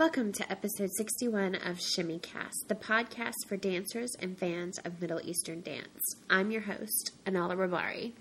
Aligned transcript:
Welcome 0.00 0.32
to 0.32 0.50
episode 0.50 0.88
61 0.96 1.56
of 1.56 1.76
Shimmycast, 1.76 2.68
the 2.68 2.74
podcast 2.74 3.34
for 3.46 3.58
dancers 3.58 4.10
and 4.18 4.38
fans 4.38 4.78
of 4.78 4.98
Middle 4.98 5.20
Eastern 5.22 5.60
dance. 5.60 6.00
I'm 6.30 6.50
your 6.50 6.62
host, 6.62 7.10
Anala 7.26 7.54
Rabari. 7.54 8.12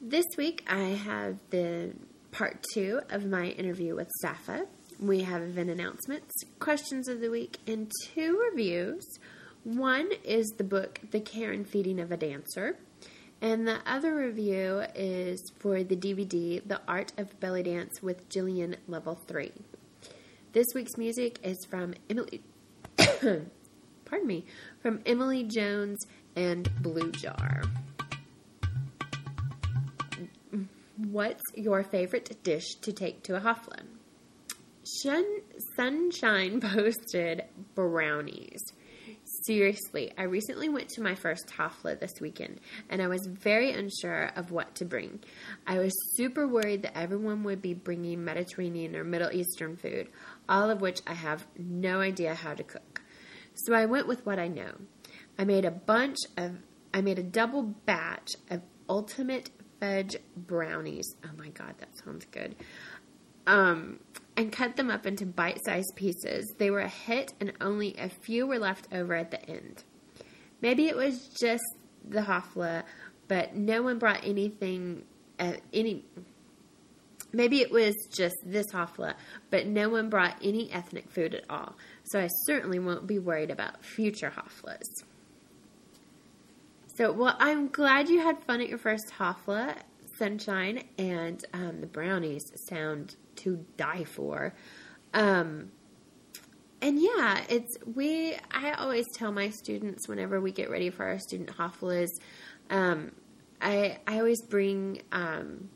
This 0.00 0.26
week 0.36 0.64
I 0.68 0.90
have 0.90 1.38
the 1.50 1.90
part 2.30 2.64
two 2.72 3.00
of 3.10 3.26
my 3.26 3.46
interview 3.46 3.96
with 3.96 4.08
Safa. 4.22 4.66
We 5.00 5.22
have 5.22 5.42
event 5.42 5.70
announcements, 5.70 6.32
questions 6.60 7.08
of 7.08 7.20
the 7.20 7.32
week, 7.32 7.58
and 7.66 7.90
two 8.14 8.40
reviews. 8.48 9.18
One 9.64 10.08
is 10.22 10.46
the 10.56 10.62
book 10.62 11.00
The 11.10 11.18
Care 11.18 11.50
and 11.50 11.68
Feeding 11.68 11.98
of 11.98 12.12
a 12.12 12.16
Dancer, 12.16 12.78
and 13.40 13.66
the 13.66 13.80
other 13.84 14.14
review 14.14 14.84
is 14.94 15.50
for 15.58 15.82
the 15.82 15.96
DVD 15.96 16.62
The 16.64 16.80
Art 16.86 17.12
of 17.16 17.40
Belly 17.40 17.64
Dance 17.64 18.00
with 18.04 18.28
Jillian 18.28 18.76
Level 18.86 19.16
3. 19.26 19.50
This 20.58 20.74
week's 20.74 20.96
music 20.98 21.38
is 21.44 21.64
from 21.70 21.94
Emily 22.10 22.42
pardon 22.96 24.26
me, 24.26 24.44
from 24.82 24.98
Emily 25.06 25.44
Jones 25.44 26.04
and 26.34 26.68
Blue 26.82 27.12
Jar. 27.12 27.62
What's 30.96 31.44
your 31.54 31.84
favorite 31.84 32.42
dish 32.42 32.74
to 32.80 32.92
take 32.92 33.22
to 33.22 33.36
a 33.36 33.40
Hafla? 33.40 33.82
Shun- 35.00 35.42
Sunshine 35.76 36.60
posted 36.74 37.44
brownies. 37.76 38.64
Seriously, 39.48 40.12
I 40.18 40.24
recently 40.24 40.68
went 40.68 40.90
to 40.90 41.00
my 41.00 41.14
first 41.14 41.46
Hafla 41.56 41.98
this 41.98 42.20
weekend 42.20 42.60
and 42.90 43.00
I 43.00 43.08
was 43.08 43.26
very 43.26 43.72
unsure 43.72 44.30
of 44.36 44.50
what 44.50 44.74
to 44.74 44.84
bring. 44.84 45.20
I 45.66 45.78
was 45.78 45.94
super 46.16 46.46
worried 46.46 46.82
that 46.82 46.98
everyone 46.98 47.44
would 47.44 47.62
be 47.62 47.72
bringing 47.72 48.22
Mediterranean 48.22 48.94
or 48.94 49.04
Middle 49.04 49.32
Eastern 49.32 49.78
food, 49.78 50.10
all 50.50 50.68
of 50.68 50.82
which 50.82 51.00
I 51.06 51.14
have 51.14 51.46
no 51.56 52.02
idea 52.02 52.34
how 52.34 52.52
to 52.52 52.62
cook. 52.62 53.00
So 53.54 53.72
I 53.72 53.86
went 53.86 54.06
with 54.06 54.26
what 54.26 54.38
I 54.38 54.48
know. 54.48 54.72
I 55.38 55.44
made 55.44 55.64
a 55.64 55.70
bunch 55.70 56.18
of, 56.36 56.58
I 56.92 57.00
made 57.00 57.18
a 57.18 57.22
double 57.22 57.62
batch 57.62 58.32
of 58.50 58.60
ultimate 58.86 59.48
fudge 59.80 60.16
brownies. 60.36 61.14
Oh 61.24 61.30
my 61.38 61.48
god, 61.48 61.74
that 61.78 61.96
sounds 62.04 62.26
good. 62.26 62.54
Um, 63.48 63.98
and 64.38 64.52
cut 64.52 64.76
them 64.76 64.88
up 64.88 65.04
into 65.04 65.26
bite 65.26 65.58
sized 65.64 65.96
pieces. 65.96 66.54
They 66.58 66.70
were 66.70 66.80
a 66.80 66.88
hit, 66.88 67.34
and 67.40 67.52
only 67.60 67.96
a 67.98 68.08
few 68.08 68.46
were 68.46 68.60
left 68.60 68.86
over 68.92 69.14
at 69.14 69.32
the 69.32 69.44
end. 69.50 69.82
Maybe 70.60 70.86
it 70.86 70.96
was 70.96 71.28
just 71.40 71.64
the 72.08 72.20
Hafla, 72.20 72.84
but 73.26 73.56
no 73.56 73.82
one 73.82 73.98
brought 73.98 74.24
anything, 74.24 75.02
uh, 75.40 75.54
any. 75.72 76.04
Maybe 77.32 77.60
it 77.60 77.72
was 77.72 77.94
just 78.16 78.36
this 78.46 78.66
Hafla, 78.72 79.14
but 79.50 79.66
no 79.66 79.88
one 79.88 80.08
brought 80.08 80.36
any 80.42 80.70
ethnic 80.72 81.10
food 81.10 81.34
at 81.34 81.44
all. 81.50 81.74
So 82.04 82.20
I 82.20 82.28
certainly 82.46 82.78
won't 82.78 83.08
be 83.08 83.18
worried 83.18 83.50
about 83.50 83.84
future 83.84 84.32
Haflas. 84.34 84.86
So, 86.94 87.12
well, 87.12 87.36
I'm 87.38 87.68
glad 87.68 88.08
you 88.08 88.20
had 88.20 88.42
fun 88.44 88.60
at 88.60 88.68
your 88.68 88.78
first 88.78 89.12
Hafla, 89.18 89.76
Sunshine, 90.16 90.84
and 90.96 91.44
um, 91.52 91.80
the 91.80 91.86
brownies 91.86 92.50
sound 92.68 93.16
to 93.42 93.64
die 93.76 94.04
for. 94.04 94.54
Um, 95.14 95.70
and 96.80 97.00
yeah, 97.00 97.40
it's 97.48 97.76
we. 97.94 98.36
I 98.52 98.72
always 98.72 99.06
tell 99.16 99.32
my 99.32 99.50
students 99.50 100.08
whenever 100.08 100.40
we 100.40 100.52
get 100.52 100.70
ready 100.70 100.90
for 100.90 101.04
our 101.04 101.18
student 101.18 101.50
haflas, 101.56 102.10
um, 102.70 103.10
I 103.60 103.98
I 104.06 104.18
always 104.18 104.40
bring 104.42 105.02
um, 105.10 105.70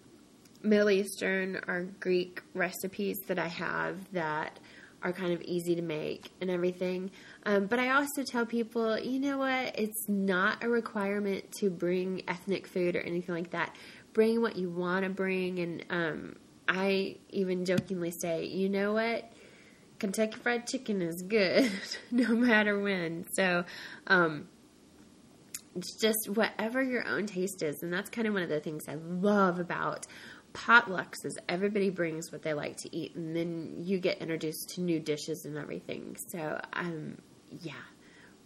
Middle 0.62 0.90
Eastern 0.90 1.56
or 1.66 1.88
Greek 1.98 2.42
recipes 2.54 3.18
that 3.26 3.38
I 3.38 3.48
have 3.48 4.12
that 4.12 4.60
are 5.02 5.12
kind 5.12 5.32
of 5.32 5.42
easy 5.42 5.74
to 5.74 5.82
make 5.82 6.30
and 6.40 6.48
everything. 6.50 7.10
Um, 7.44 7.66
but 7.66 7.80
I 7.80 7.90
also 7.90 8.22
tell 8.22 8.46
people, 8.46 8.98
you 8.98 9.18
know 9.18 9.38
what? 9.38 9.76
It's 9.76 10.08
not 10.08 10.62
a 10.62 10.68
requirement 10.68 11.50
to 11.58 11.70
bring 11.70 12.22
ethnic 12.28 12.68
food 12.68 12.94
or 12.94 13.00
anything 13.00 13.34
like 13.34 13.50
that. 13.50 13.74
Bring 14.12 14.40
what 14.40 14.56
you 14.56 14.70
want 14.70 15.04
to 15.04 15.10
bring, 15.10 15.58
and 15.58 15.84
um, 15.90 16.36
I 16.68 17.16
even 17.30 17.64
jokingly 17.64 18.10
say, 18.10 18.46
you 18.46 18.68
know 18.68 18.94
what? 18.94 19.30
Kentucky 19.98 20.38
Fried 20.38 20.66
Chicken 20.66 21.02
is 21.02 21.22
good 21.22 21.70
no 22.10 22.28
matter 22.28 22.78
when. 22.80 23.24
So, 23.34 23.64
um, 24.06 24.48
it's 25.74 25.94
just 26.00 26.28
whatever 26.28 26.82
your 26.82 27.06
own 27.06 27.26
taste 27.26 27.62
is. 27.62 27.82
And 27.82 27.92
that's 27.92 28.10
kind 28.10 28.26
of 28.26 28.34
one 28.34 28.42
of 28.42 28.48
the 28.48 28.60
things 28.60 28.84
I 28.88 28.96
love 28.96 29.58
about 29.58 30.06
potlucks 30.52 31.24
is 31.24 31.38
everybody 31.48 31.90
brings 31.90 32.30
what 32.30 32.42
they 32.42 32.52
like 32.52 32.76
to 32.76 32.94
eat 32.94 33.14
and 33.14 33.34
then 33.34 33.76
you 33.78 33.98
get 33.98 34.18
introduced 34.18 34.70
to 34.74 34.82
new 34.82 35.00
dishes 35.00 35.44
and 35.44 35.56
everything. 35.56 36.16
So, 36.28 36.60
um, 36.74 37.18
yeah, 37.48 37.72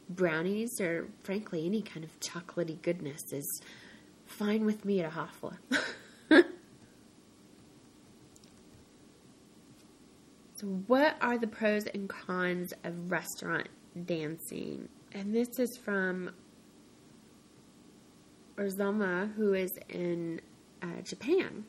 brownies 0.09 0.81
or 0.81 1.09
frankly 1.25 1.67
any 1.67 1.83
kind 1.83 2.05
of 2.05 2.21
chocolatey 2.21 2.81
goodness 2.81 3.33
is 3.33 3.61
fine 4.27 4.65
with 4.65 4.85
me 4.85 5.01
at 5.01 5.13
a 5.13 5.17
Hafla. 5.17 5.57
what 10.67 11.17
are 11.21 11.39
the 11.39 11.47
pros 11.47 11.87
and 11.87 12.09
cons 12.09 12.73
of 12.83 13.11
restaurant 13.11 13.69
dancing? 14.05 14.89
And 15.13 15.33
this 15.33 15.59
is 15.59 15.79
from 15.85 16.31
Urzoma, 18.57 19.33
who 19.35 19.55
is 19.55 19.71
in 19.89 20.41
uh, 20.83 21.03
Japan. 21.05 21.65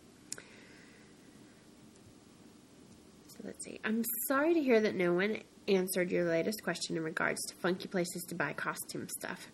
So, 3.28 3.38
let's 3.44 3.64
see. 3.64 3.80
I'm 3.86 4.04
sorry 4.28 4.56
to 4.56 4.62
hear 4.62 4.82
that 4.82 4.96
no 4.96 5.14
one 5.14 5.38
answered 5.68 6.12
your 6.12 6.28
latest 6.28 6.64
question 6.64 6.98
in 6.98 7.04
regards 7.04 7.40
to 7.50 7.56
funky 7.56 7.88
places 7.88 8.24
to 8.30 8.36
buy 8.36 8.54
costume 8.54 9.08
stuff. 9.10 9.48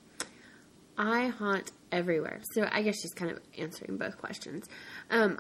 I 0.98 1.28
haunt 1.28 1.72
everywhere. 1.92 2.40
So, 2.54 2.66
I 2.72 2.82
guess 2.82 2.96
she's 3.02 3.14
kind 3.14 3.32
of 3.32 3.40
answering 3.58 3.98
both 3.98 4.18
questions. 4.18 4.68
Um, 5.10 5.40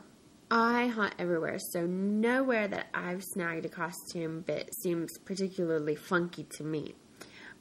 I 0.56 0.86
hunt 0.86 1.16
everywhere, 1.18 1.58
so 1.58 1.88
nowhere 1.88 2.68
that 2.68 2.86
I've 2.94 3.24
snagged 3.24 3.66
a 3.66 3.70
costume 3.70 4.42
bit 4.42 4.72
seems 4.84 5.18
particularly 5.26 5.96
funky 5.96 6.46
to 6.58 6.64
me. 6.64 6.94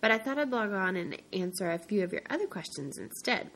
But 0.03 0.11
I 0.11 0.19
thought 0.19 0.39
I'd 0.39 0.51
log 0.51 0.75
on 0.75 0.97
and 0.97 1.17
answer 1.33 1.71
a 1.71 1.79
few 1.79 2.05
of 2.05 2.13
your 2.13 2.21
other 2.29 2.47
questions 2.47 2.99
instead. 2.99 3.51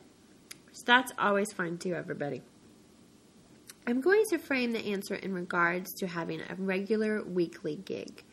So 0.71 0.81
that's 0.87 1.11
always 1.19 1.53
fine 1.53 1.77
too, 1.77 1.93
everybody. 1.93 2.41
I'm 3.85 4.01
going 4.01 4.23
to 4.31 4.39
frame 4.39 4.71
the 4.71 4.91
answer 4.91 5.13
in 5.13 5.35
regards 5.35 5.93
to 5.99 6.07
having 6.07 6.41
a 6.41 6.55
regular 6.55 7.23
weekly 7.23 7.75
gig. 7.75 8.23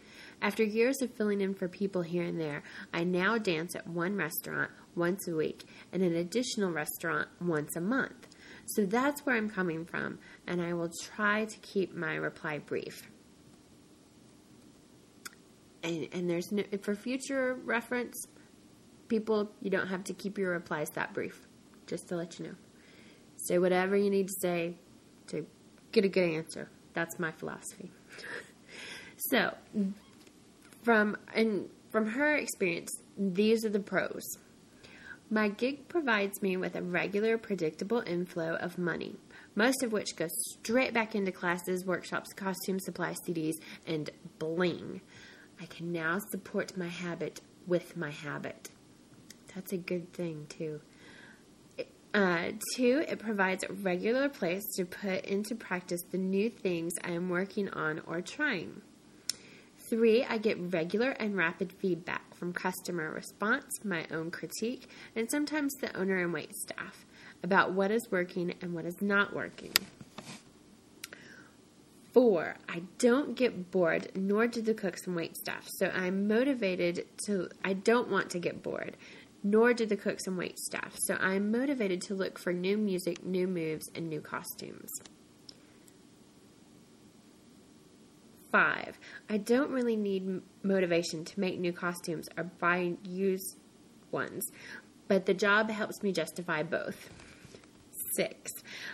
After 0.41 0.65
years 0.65 1.03
of 1.03 1.13
filling 1.13 1.43
in 1.43 1.53
for 1.53 1.69
people 1.69 2.01
here 2.01 2.23
and 2.23 2.41
there, 2.41 2.63
I 2.95 3.05
now 3.05 3.37
dance 3.37 3.77
at 3.77 3.87
one 3.87 4.17
restaurant 4.17 4.71
once 4.97 5.29
a 5.29 5.37
week 5.37 5.65
and 5.93 6.03
an 6.03 6.17
additional 6.17 6.71
restaurant 6.71 7.29
once 7.43 7.77
a 7.77 7.83
month. 7.83 8.27
So 8.67 8.87
that's 8.87 9.21
where 9.27 9.37
I'm 9.37 9.51
coming 9.51 9.85
from, 9.85 10.19
and 10.47 10.61
I 10.61 10.73
will 10.73 10.91
try 11.03 11.45
to 11.45 11.59
keep 11.59 11.95
my 11.95 12.15
reply 12.15 12.59
brief. 12.59 13.11
And, 15.83 16.09
and 16.13 16.31
there's 16.31 16.51
no, 16.51 16.65
for 16.81 16.95
future 16.95 17.59
reference, 17.65 18.27
people, 19.09 19.51
you 19.61 19.71
don't 19.71 19.89
have 19.89 20.05
to 20.05 20.15
keep 20.15 20.39
your 20.39 20.53
replies 20.53 20.89
that 20.95 21.13
brief, 21.13 21.47
just 21.87 22.09
to 22.09 22.17
let 22.17 22.39
you 22.39 22.47
know. 22.47 22.55
Say 23.37 23.59
whatever 23.59 23.97
you 23.97 24.09
need 24.09 24.29
to 24.29 24.35
say 24.41 24.77
to 25.27 25.47
get 25.93 26.05
a 26.05 26.09
good 26.09 26.31
answer. 26.31 26.71
That's 26.95 27.19
my 27.19 27.33
philosophy. 27.33 27.91
so, 29.17 29.55
from 30.83 31.17
and 31.35 31.69
from 31.91 32.07
her 32.07 32.37
experience, 32.37 32.91
these 33.19 33.65
are 33.65 33.69
the 33.69 33.81
pros. 33.81 34.39
My 35.35 35.49
gig 35.49 35.89
provides 35.89 36.41
me 36.43 36.57
with 36.57 36.77
a 36.77 36.83
regular, 36.83 37.37
predictable 37.39 38.05
inflow 38.07 38.55
of 38.55 38.79
money, 38.79 39.17
most 39.57 39.83
of 39.83 39.91
which 39.91 40.15
goes 40.15 40.31
straight 40.61 40.95
back 40.95 41.17
into 41.17 41.33
classes, 41.33 41.85
workshops, 41.85 42.33
costume 42.33 42.79
supply, 42.79 43.17
CDs, 43.27 43.55
and 43.85 44.11
bling. 44.39 45.01
I 45.61 45.67
can 45.67 45.91
now 45.91 46.21
support 46.31 46.77
my 46.77 46.87
habit 46.87 47.41
with 47.67 47.97
my 47.97 48.13
habit. 48.13 48.71
That's 49.53 49.73
a 49.73 49.77
good 49.77 50.13
thing, 50.13 50.47
too. 50.49 50.81
Uh, 52.15 52.53
two, 52.77 53.05
it 53.09 53.19
provides 53.19 53.65
a 53.65 53.73
regular 53.73 54.29
place 54.29 54.63
to 54.77 54.85
put 54.85 55.25
into 55.25 55.57
practice 55.57 56.03
the 56.13 56.19
new 56.19 56.49
things 56.49 56.93
I 57.03 57.11
am 57.11 57.29
working 57.29 57.69
on 57.71 58.03
or 58.07 58.21
trying. 58.21 58.83
Three, 59.95 60.25
I 60.25 60.39
get 60.39 60.59
regular 60.73 61.11
and 61.11 61.37
rapid 61.37 61.73
feedback 61.73 62.35
from 62.35 62.53
customer 62.53 63.13
response, 63.13 63.79
my 63.85 64.05
own 64.11 64.33
critique, 64.33 64.91
and 65.15 65.31
sometimes 65.31 65.73
the 65.75 65.97
owner 65.97 66.17
and 66.17 66.33
wait 66.33 66.53
staff 66.53 67.07
about 67.45 67.75
what 67.75 67.93
is 67.93 68.11
working 68.11 68.53
and 68.61 68.75
what 68.75 68.87
is 68.87 69.01
not 69.01 69.37
working. 69.37 69.73
Four, 72.13 72.57
I 72.69 72.83
don't 72.99 73.37
get 73.37 73.71
bored, 73.71 74.11
nor 74.17 74.49
do 74.49 74.61
the 74.63 74.75
cooks 74.75 75.07
and 75.07 75.15
wait 75.15 75.37
staff. 75.37 75.69
So 75.77 75.87
I'm 75.95 76.27
motivated 76.27 77.07
to, 77.27 77.49
I 77.65 77.75
don't 77.75 78.11
want 78.11 78.31
to 78.31 78.41
get 78.41 78.65
bored, 78.65 78.97
nor 79.45 79.73
do 79.75 79.87
the 79.87 79.97
cooks 79.97 80.27
and 80.27 80.37
wait 80.37 80.59
staff. 80.59 80.97
So 81.05 81.15
I'm 81.21 81.53
motivated 81.53 82.01
to 82.09 82.15
look 82.15 82.41
for 82.41 82.53
new 82.53 82.77
music, 82.77 83.25
new 83.25 83.47
moves, 83.47 83.89
and 83.95 84.09
new 84.09 84.21
costumes. 84.21 84.91
Five, 88.55 89.01
I 89.29 89.39
don't 89.39 89.73
really 89.73 89.97
need 89.97 90.41
motivation 90.63 91.25
to 91.25 91.41
make 91.41 91.59
new 91.59 91.73
costumes 91.73 92.29
or 92.39 92.45
buy 92.45 92.93
used 93.03 93.57
ones, 94.13 94.47
but 95.09 95.27
the 95.27 95.35
job 95.35 95.69
helps 95.71 96.05
me 96.05 96.13
justify 96.13 96.63
both. 96.63 97.11
Six, 98.15 98.53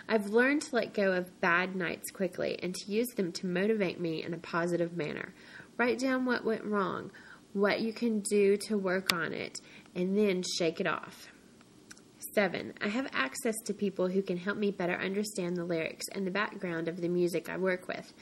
I've 0.09 0.31
learned 0.31 0.63
to 0.63 0.75
let 0.75 0.95
go 0.95 1.11
of 1.11 1.39
bad 1.41 1.75
nights 1.75 2.09
quickly 2.09 2.57
and 2.63 2.73
to 2.73 2.91
use 2.91 3.09
them 3.09 3.31
to 3.33 3.45
motivate 3.45 3.99
me 3.99 4.23
in 4.23 4.33
a 4.33 4.39
positive 4.39 4.97
manner. 4.97 5.31
Write 5.77 5.99
down 5.99 6.25
what 6.25 6.43
went 6.43 6.65
wrong, 6.65 7.11
what 7.53 7.81
you 7.81 7.93
can 7.93 8.21
do 8.21 8.57
to 8.65 8.79
work 8.79 9.13
on 9.13 9.31
it, 9.31 9.61
and 9.93 10.17
then 10.17 10.41
shake 10.57 10.81
it 10.81 10.87
off. 10.87 11.27
Seven, 12.33 12.73
I 12.81 12.87
have 12.87 13.09
access 13.11 13.55
to 13.65 13.73
people 13.73 14.07
who 14.07 14.21
can 14.21 14.37
help 14.37 14.57
me 14.57 14.71
better 14.71 14.95
understand 14.95 15.57
the 15.57 15.65
lyrics 15.65 16.05
and 16.13 16.25
the 16.25 16.31
background 16.31 16.87
of 16.87 17.01
the 17.01 17.09
music 17.09 17.49
I 17.49 17.57
work 17.57 17.89
with. 17.89 18.13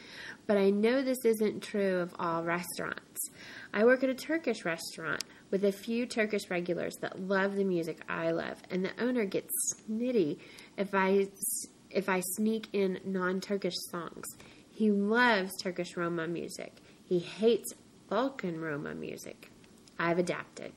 But 0.47 0.57
I 0.57 0.71
know 0.71 1.03
this 1.03 1.23
isn't 1.25 1.61
true 1.61 1.97
of 1.97 2.15
all 2.17 2.43
restaurants. 2.43 3.29
I 3.71 3.83
work 3.83 4.03
at 4.03 4.09
a 4.09 4.15
Turkish 4.15 4.65
restaurant 4.65 5.23
with 5.51 5.63
a 5.63 5.71
few 5.71 6.07
Turkish 6.07 6.49
regulars 6.49 6.95
that 7.01 7.19
love 7.19 7.55
the 7.55 7.63
music 7.63 7.99
I 8.09 8.31
love, 8.31 8.57
and 8.71 8.83
the 8.83 8.99
owner 8.99 9.25
gets 9.25 9.53
snitty 9.75 10.39
if 10.75 10.95
I 10.95 11.27
if 11.91 12.09
I 12.09 12.21
sneak 12.35 12.67
in 12.73 12.99
non-Turkish 13.05 13.75
songs. 13.91 14.25
He 14.71 14.91
loves 14.91 15.51
Turkish 15.61 15.97
Roma 15.97 16.27
music. 16.27 16.73
He 17.03 17.19
hates 17.19 17.73
Balkan 18.09 18.59
Roma 18.59 18.95
music. 18.95 19.51
I've 19.99 20.17
adapted. 20.17 20.71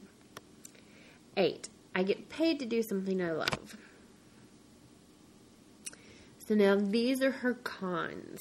8. 1.37 1.69
I 1.95 2.03
get 2.03 2.29
paid 2.29 2.59
to 2.61 2.67
do 2.67 2.83
something 2.83 3.23
I 3.23 3.33
love. 3.33 3.77
So 6.47 6.55
now 6.55 6.77
these 6.77 7.23
are 7.23 7.31
her 7.31 7.55
cons. 7.55 8.41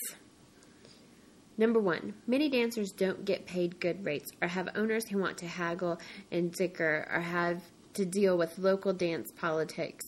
Number 1.58 1.80
one, 1.80 2.14
many 2.26 2.50
dancers 2.50 2.92
don't 2.92 3.26
get 3.26 3.46
paid 3.46 3.80
good 3.80 4.04
rates 4.06 4.32
or 4.42 4.48
have 4.48 4.70
owners 4.76 5.08
who 5.08 5.20
want 5.20 5.38
to 5.40 5.48
haggle 5.48 6.00
and 6.32 6.52
dicker 6.52 7.08
or 7.12 7.20
have 7.20 7.62
to 7.94 8.06
deal 8.06 8.38
with 8.38 8.58
local 8.58 8.94
dance 8.94 9.32
politics 9.32 10.06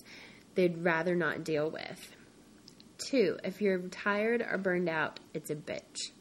they'd 0.56 0.84
rather 0.84 1.16
not 1.16 1.44
deal 1.44 1.70
with. 1.70 2.16
Two, 2.98 3.38
if 3.44 3.62
you're 3.62 3.80
tired 3.90 4.42
or 4.42 4.58
burned 4.58 4.90
out, 4.90 5.20
it's 5.34 5.50
a 5.50 5.56
bitch. 5.56 6.12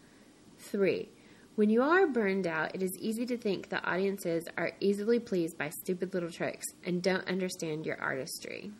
Three, 0.58 1.08
when 1.54 1.68
you 1.68 1.82
are 1.82 2.06
burned 2.06 2.46
out, 2.46 2.74
it 2.74 2.82
is 2.82 2.96
easy 2.98 3.26
to 3.26 3.36
think 3.36 3.68
that 3.68 3.86
audiences 3.86 4.44
are 4.56 4.72
easily 4.80 5.18
pleased 5.18 5.58
by 5.58 5.68
stupid 5.68 6.14
little 6.14 6.30
tricks 6.30 6.64
and 6.84 7.02
don't 7.02 7.28
understand 7.28 7.84
your 7.84 8.00
artistry. 8.00 8.70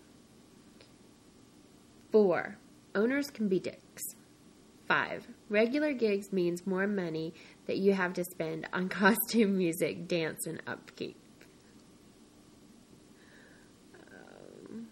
4. 2.12 2.56
Owners 2.94 3.30
can 3.30 3.48
be 3.48 3.60
dicks. 3.60 4.02
5. 4.88 5.26
Regular 5.50 5.92
gigs 5.92 6.32
means 6.32 6.66
more 6.66 6.86
money 6.86 7.34
that 7.66 7.76
you 7.76 7.92
have 7.92 8.14
to 8.14 8.24
spend 8.24 8.66
on 8.72 8.88
costume, 8.90 9.56
music, 9.56 10.08
dance, 10.08 10.46
and 10.46 10.62
upkeep. 10.66 11.16
Um, 14.10 14.88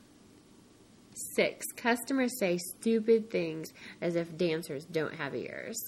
6. 1.35 1.67
Customers 1.77 2.39
say 2.39 2.59
stupid 2.59 3.31
things 3.31 3.69
as 4.03 4.17
if 4.17 4.37
dancers 4.37 4.85
don't 4.85 5.15
have 5.15 5.35
ears. 5.35 5.79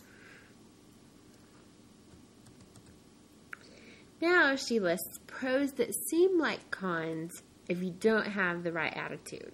Now 4.22 4.54
she 4.54 4.78
lists 4.78 5.19
pros 5.26 5.72
that 5.72 5.92
seem 5.92 6.38
like 6.38 6.70
cons 6.70 7.42
if 7.69 7.82
you 7.82 7.90
don't 7.90 8.28
have 8.28 8.62
the 8.62 8.70
right 8.70 8.96
attitude. 8.96 9.52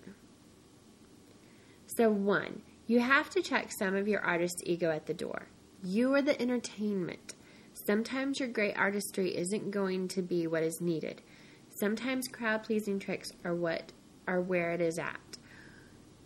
So, 1.87 2.11
one, 2.11 2.61
you 2.87 3.01
have 3.01 3.31
to 3.31 3.41
check 3.41 3.73
some 3.73 3.97
of 3.97 4.07
your 4.07 4.21
artist's 4.21 4.61
ego 4.67 4.91
at 4.91 5.07
the 5.07 5.15
door. 5.15 5.47
You 5.83 6.15
are 6.17 6.21
the 6.21 6.39
entertainment. 6.39 7.35
Sometimes 7.73 8.41
your 8.41 8.51
great 8.51 8.77
artistry 8.77 9.35
isn't 9.39 9.71
going 9.71 10.07
to 10.09 10.21
be 10.21 10.47
what 10.47 10.63
is 10.63 10.83
needed. 10.83 11.23
Sometimes 11.71 12.29
crowd 12.29 12.63
pleasing 12.63 12.99
tricks 12.99 13.31
are 13.47 13.55
what 13.55 13.93
are 14.27 14.43
where 14.43 14.73
it 14.73 14.83
is 14.83 14.99
at. 14.99 15.39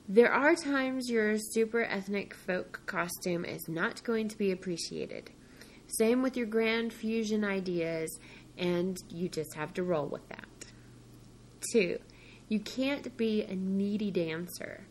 There 0.08 0.32
are 0.32 0.56
times 0.56 1.08
your 1.08 1.36
super 1.38 1.84
ethnic 1.84 2.34
folk 2.34 2.80
costume 2.86 3.44
is 3.44 3.68
not 3.68 4.02
going 4.02 4.26
to 4.30 4.36
be 4.36 4.50
appreciated. 4.50 5.30
Same 5.98 6.22
with 6.22 6.36
your 6.36 6.46
grand 6.46 6.92
fusion 6.92 7.44
ideas, 7.44 8.18
and 8.56 8.96
you 9.10 9.28
just 9.28 9.54
have 9.54 9.74
to 9.74 9.82
roll 9.82 10.06
with 10.06 10.26
that. 10.28 10.46
Two, 11.72 11.98
you 12.48 12.60
can't 12.60 13.16
be 13.16 13.42
a 13.42 13.54
needy 13.54 14.10
dancer. 14.10 14.86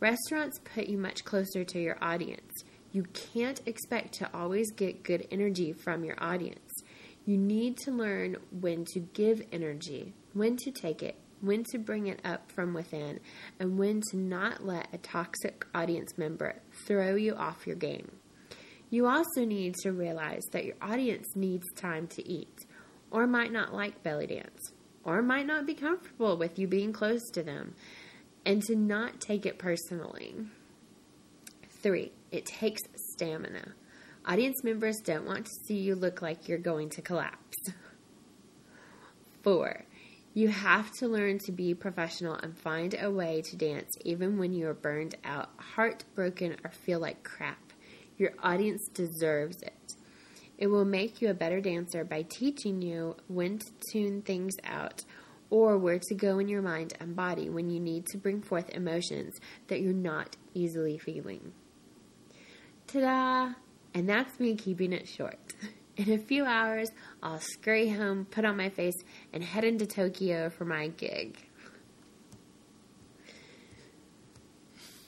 Restaurants 0.00 0.58
put 0.74 0.86
you 0.86 0.96
much 0.96 1.24
closer 1.24 1.64
to 1.64 1.80
your 1.80 1.98
audience. 2.02 2.52
You 2.92 3.04
can't 3.12 3.60
expect 3.66 4.14
to 4.14 4.30
always 4.32 4.70
get 4.72 5.02
good 5.02 5.26
energy 5.30 5.72
from 5.72 6.04
your 6.04 6.16
audience. 6.22 6.72
You 7.26 7.36
need 7.36 7.76
to 7.78 7.90
learn 7.90 8.36
when 8.50 8.86
to 8.94 9.00
give 9.00 9.42
energy, 9.52 10.14
when 10.32 10.56
to 10.56 10.70
take 10.70 11.02
it, 11.02 11.16
when 11.42 11.64
to 11.72 11.78
bring 11.78 12.06
it 12.06 12.20
up 12.24 12.50
from 12.50 12.72
within, 12.72 13.20
and 13.60 13.78
when 13.78 14.00
to 14.10 14.16
not 14.16 14.64
let 14.64 14.88
a 14.94 14.98
toxic 14.98 15.66
audience 15.74 16.16
member 16.16 16.62
throw 16.86 17.16
you 17.16 17.34
off 17.34 17.66
your 17.66 17.76
game. 17.76 18.10
You 18.90 19.06
also 19.06 19.44
need 19.44 19.74
to 19.82 19.92
realize 19.92 20.42
that 20.52 20.64
your 20.64 20.76
audience 20.80 21.36
needs 21.36 21.66
time 21.74 22.06
to 22.08 22.26
eat, 22.26 22.64
or 23.10 23.26
might 23.26 23.52
not 23.52 23.74
like 23.74 24.02
belly 24.02 24.26
dance, 24.26 24.72
or 25.04 25.20
might 25.22 25.46
not 25.46 25.66
be 25.66 25.74
comfortable 25.74 26.36
with 26.36 26.58
you 26.58 26.66
being 26.66 26.92
close 26.92 27.22
to 27.32 27.42
them, 27.42 27.74
and 28.46 28.62
to 28.62 28.74
not 28.74 29.20
take 29.20 29.44
it 29.44 29.58
personally. 29.58 30.34
Three, 31.82 32.12
it 32.30 32.46
takes 32.46 32.80
stamina. 33.12 33.74
Audience 34.24 34.64
members 34.64 34.96
don't 35.04 35.26
want 35.26 35.46
to 35.46 35.52
see 35.66 35.76
you 35.76 35.94
look 35.94 36.22
like 36.22 36.48
you're 36.48 36.58
going 36.58 36.88
to 36.90 37.02
collapse. 37.02 37.56
Four, 39.42 39.84
you 40.34 40.48
have 40.48 40.90
to 40.98 41.08
learn 41.08 41.38
to 41.40 41.52
be 41.52 41.74
professional 41.74 42.34
and 42.34 42.56
find 42.56 42.94
a 43.00 43.10
way 43.10 43.42
to 43.42 43.56
dance 43.56 43.90
even 44.04 44.38
when 44.38 44.52
you 44.52 44.68
are 44.68 44.74
burned 44.74 45.16
out, 45.24 45.50
heartbroken, 45.56 46.56
or 46.64 46.70
feel 46.70 47.00
like 47.00 47.22
crap. 47.22 47.67
Your 48.18 48.32
audience 48.42 48.88
deserves 48.92 49.62
it. 49.62 49.94
It 50.58 50.66
will 50.66 50.84
make 50.84 51.22
you 51.22 51.30
a 51.30 51.34
better 51.34 51.60
dancer 51.60 52.04
by 52.04 52.22
teaching 52.22 52.82
you 52.82 53.16
when 53.28 53.58
to 53.58 53.70
tune 53.92 54.22
things 54.22 54.56
out 54.64 55.04
or 55.50 55.78
where 55.78 56.00
to 56.00 56.14
go 56.14 56.40
in 56.40 56.48
your 56.48 56.60
mind 56.60 56.94
and 57.00 57.16
body 57.16 57.48
when 57.48 57.70
you 57.70 57.80
need 57.80 58.06
to 58.06 58.18
bring 58.18 58.42
forth 58.42 58.68
emotions 58.70 59.38
that 59.68 59.80
you're 59.80 59.92
not 59.92 60.36
easily 60.52 60.98
feeling. 60.98 61.52
Ta 62.88 63.00
da! 63.00 63.52
And 63.94 64.08
that's 64.08 64.38
me 64.40 64.56
keeping 64.56 64.92
it 64.92 65.08
short. 65.08 65.38
In 65.96 66.12
a 66.12 66.18
few 66.18 66.44
hours, 66.44 66.90
I'll 67.22 67.40
scurry 67.40 67.88
home, 67.88 68.26
put 68.30 68.44
on 68.44 68.56
my 68.56 68.68
face, 68.68 68.94
and 69.32 69.42
head 69.42 69.64
into 69.64 69.84
Tokyo 69.84 70.48
for 70.48 70.64
my 70.64 70.88
gig. 70.88 71.47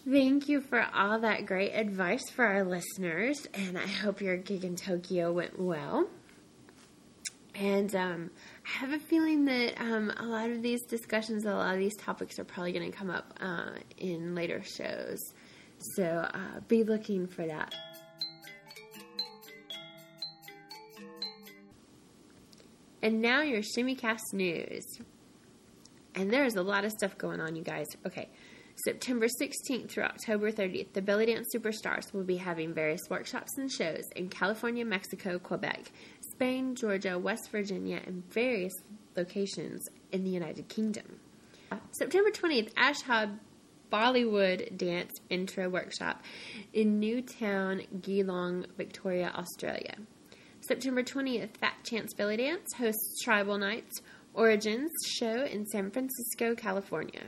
Thank 0.09 0.49
you 0.49 0.63
for 0.63 0.87
all 0.95 1.21
that 1.21 1.45
great 1.45 1.73
advice 1.73 2.23
for 2.31 2.45
our 2.45 2.65
listeners, 2.65 3.47
and 3.53 3.77
I 3.77 3.87
hope 3.87 4.23
your 4.23 4.39
gig 4.39 4.65
in 4.65 4.75
Tokyo 4.75 5.31
went 5.31 5.61
well. 5.61 6.09
And 7.55 7.95
um, 7.95 8.31
I 8.65 8.79
have 8.79 8.93
a 8.93 8.99
feeling 8.99 9.45
that 9.45 9.79
um, 9.79 10.11
a 10.17 10.25
lot 10.25 10.49
of 10.51 10.63
these 10.63 10.83
discussions, 10.85 11.45
a 11.45 11.53
lot 11.53 11.75
of 11.75 11.81
these 11.81 11.97
topics 11.97 12.39
are 12.39 12.45
probably 12.45 12.73
going 12.73 12.91
to 12.91 12.97
come 12.97 13.11
up 13.11 13.35
uh, 13.41 13.73
in 13.99 14.35
later 14.35 14.63
shows. 14.63 15.19
So 15.97 16.05
uh, 16.05 16.61
be 16.67 16.83
looking 16.83 17.27
for 17.27 17.47
that. 17.47 17.75
And 23.03 23.21
now 23.21 23.43
your 23.43 23.61
ShimmyCast 23.61 24.33
news. 24.33 24.85
And 26.15 26.31
there's 26.31 26.57
a 26.57 26.63
lot 26.63 26.85
of 26.85 26.93
stuff 26.93 27.17
going 27.19 27.41
on, 27.41 27.55
you 27.55 27.63
guys. 27.63 27.87
Okay, 28.07 28.29
September 28.85 29.27
16th 29.27 29.91
through 29.91 30.05
October 30.05 30.51
30th, 30.51 30.93
the 30.95 31.03
Belly 31.03 31.27
Dance 31.27 31.49
Superstars 31.55 32.13
will 32.15 32.25
be 32.25 32.37
having 32.37 32.73
various 32.73 33.03
workshops 33.11 33.59
and 33.59 33.71
shows 33.71 34.05
in 34.17 34.29
California, 34.29 34.85
Mexico, 34.85 35.39
Quebec, 35.39 35.93
Spain, 36.33 36.75
Georgia, 36.75 37.19
West 37.19 37.51
Virginia, 37.51 38.01
and 38.07 38.25
various 38.33 38.73
locations 39.17 39.87
in 40.13 40.25
the 40.25 40.31
United 40.31 40.69
Kingdom. 40.69 41.21
September 41.93 42.31
20th, 42.31 42.73
Ashab 42.75 43.39
Bollywood 43.93 44.77
Dance 44.77 45.13
Intro 45.29 45.69
Workshop 45.69 46.23
in 46.73 46.99
Newtown, 46.99 47.83
Geelong, 48.01 48.65
Victoria, 48.77 49.33
Australia. 49.35 49.97
September 50.61 51.03
20th, 51.03 51.57
Fat 51.59 51.75
Chance 51.85 52.15
Belly 52.15 52.37
Dance 52.37 52.73
hosts 52.79 53.23
Tribal 53.23 53.59
Nights 53.59 54.01
Origins 54.33 54.91
show 55.07 55.45
in 55.45 55.67
San 55.67 55.91
Francisco, 55.91 56.55
California. 56.55 57.25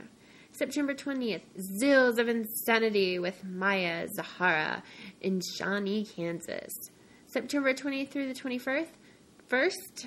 September 0.55 0.93
20th, 0.93 1.41
Zills 1.57 2.19
of 2.19 2.27
Insanity 2.27 3.17
with 3.17 3.43
Maya 3.43 4.07
Zahara 4.13 4.83
in 5.19 5.41
Shawnee, 5.57 6.05
Kansas. 6.05 6.71
September 7.25 7.73
20th 7.73 8.09
through 8.09 8.31
the 8.31 8.39
21st, 8.39 8.89
first 9.47 10.05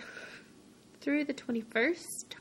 through 1.00 1.24
the 1.24 1.34
21st, 1.34 2.36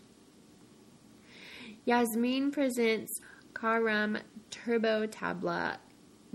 Yasmin 1.85 2.51
presents 2.51 3.11
Karim 3.59 4.19
Turbo 4.51 5.07
Tabla, 5.07 5.77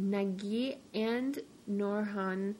Nagi 0.00 0.76
and 0.92 1.38
Norhan 1.70 2.56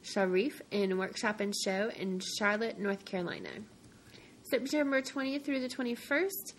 Sharif 0.00 0.62
in 0.70 0.96
Workshop 0.96 1.40
and 1.40 1.54
Show 1.54 1.90
in 1.94 2.20
Charlotte, 2.38 2.78
North 2.78 3.04
Carolina. 3.04 3.50
September 4.44 5.02
20th 5.02 5.44
through 5.44 5.60
the 5.60 5.68
21st, 5.68 6.54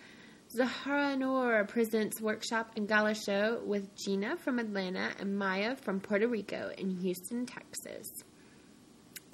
Zahara 0.54 1.16
Noor 1.16 1.64
presents 1.64 2.20
Workshop 2.20 2.74
and 2.76 2.86
Gala 2.86 3.16
Show 3.16 3.62
with 3.66 3.96
Gina 3.96 4.36
from 4.36 4.60
Atlanta 4.60 5.12
and 5.18 5.38
Maya 5.38 5.78
from 5.78 6.02
Puerto 6.02 6.28
Rico 6.28 6.74
in 6.78 6.90
Houston, 6.90 7.46
Texas. 7.46 8.12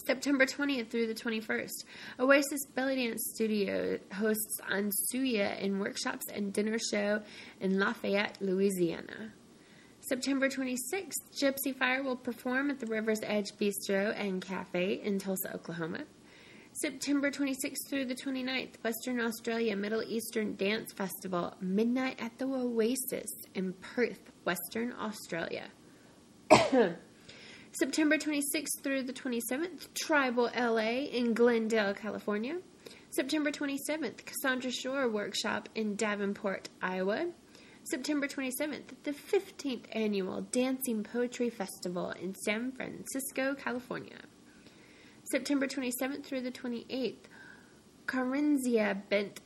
September 0.05 0.45
20th 0.45 0.91
through 0.91 1.07
the 1.07 1.15
21st, 1.15 1.85
Oasis 2.19 2.67
Belly 2.75 2.97
Dance 2.97 3.31
Studio 3.33 3.97
hosts 4.13 4.61
Ansuya 4.69 5.59
in 5.59 5.79
workshops 5.79 6.27
and 6.31 6.53
dinner 6.53 6.77
show 6.77 7.23
in 7.59 7.79
Lafayette, 7.79 8.37
Louisiana. 8.39 9.33
September 10.01 10.47
26th, 10.47 11.15
Gypsy 11.41 11.75
Fire 11.75 12.03
will 12.03 12.15
perform 12.15 12.69
at 12.69 12.79
the 12.79 12.85
River's 12.85 13.21
Edge 13.23 13.53
Bistro 13.59 14.13
and 14.15 14.45
Cafe 14.45 15.01
in 15.03 15.17
Tulsa, 15.17 15.55
Oklahoma. 15.55 16.03
September 16.79 17.31
26th 17.31 17.89
through 17.89 18.05
the 18.05 18.13
29th, 18.13 18.75
Western 18.83 19.19
Australia 19.19 19.75
Middle 19.75 20.03
Eastern 20.03 20.55
Dance 20.55 20.93
Festival, 20.93 21.55
Midnight 21.59 22.17
at 22.19 22.37
the 22.37 22.45
Oasis 22.45 23.31
in 23.55 23.73
Perth, 23.73 24.31
Western 24.45 24.93
Australia. 24.93 25.69
September 27.71 28.19
26th 28.19 28.83
through 28.83 29.01
the 29.01 29.13
27th, 29.13 29.91
Tribal 29.95 30.51
LA 30.55 31.07
in 31.11 31.33
Glendale, 31.33 31.95
California. 31.95 32.59
September 33.09 33.49
27th, 33.49 34.23
Cassandra 34.23 34.69
Shore 34.69 35.09
Workshop 35.09 35.69
in 35.73 35.95
Davenport, 35.95 36.69
Iowa. 36.79 37.31
September 37.85 38.27
27th, 38.27 39.01
the 39.01 39.13
15th 39.13 39.85
annual 39.93 40.41
Dancing 40.41 41.03
Poetry 41.03 41.49
Festival 41.49 42.11
in 42.11 42.35
San 42.35 42.71
Francisco, 42.71 43.55
California. 43.55 44.19
September 45.31 45.67
27th 45.67 46.23
through 46.23 46.41
the 46.41 46.51
28th, 46.51 47.25
Karinzia 48.05 49.01
Bent 49.09 49.41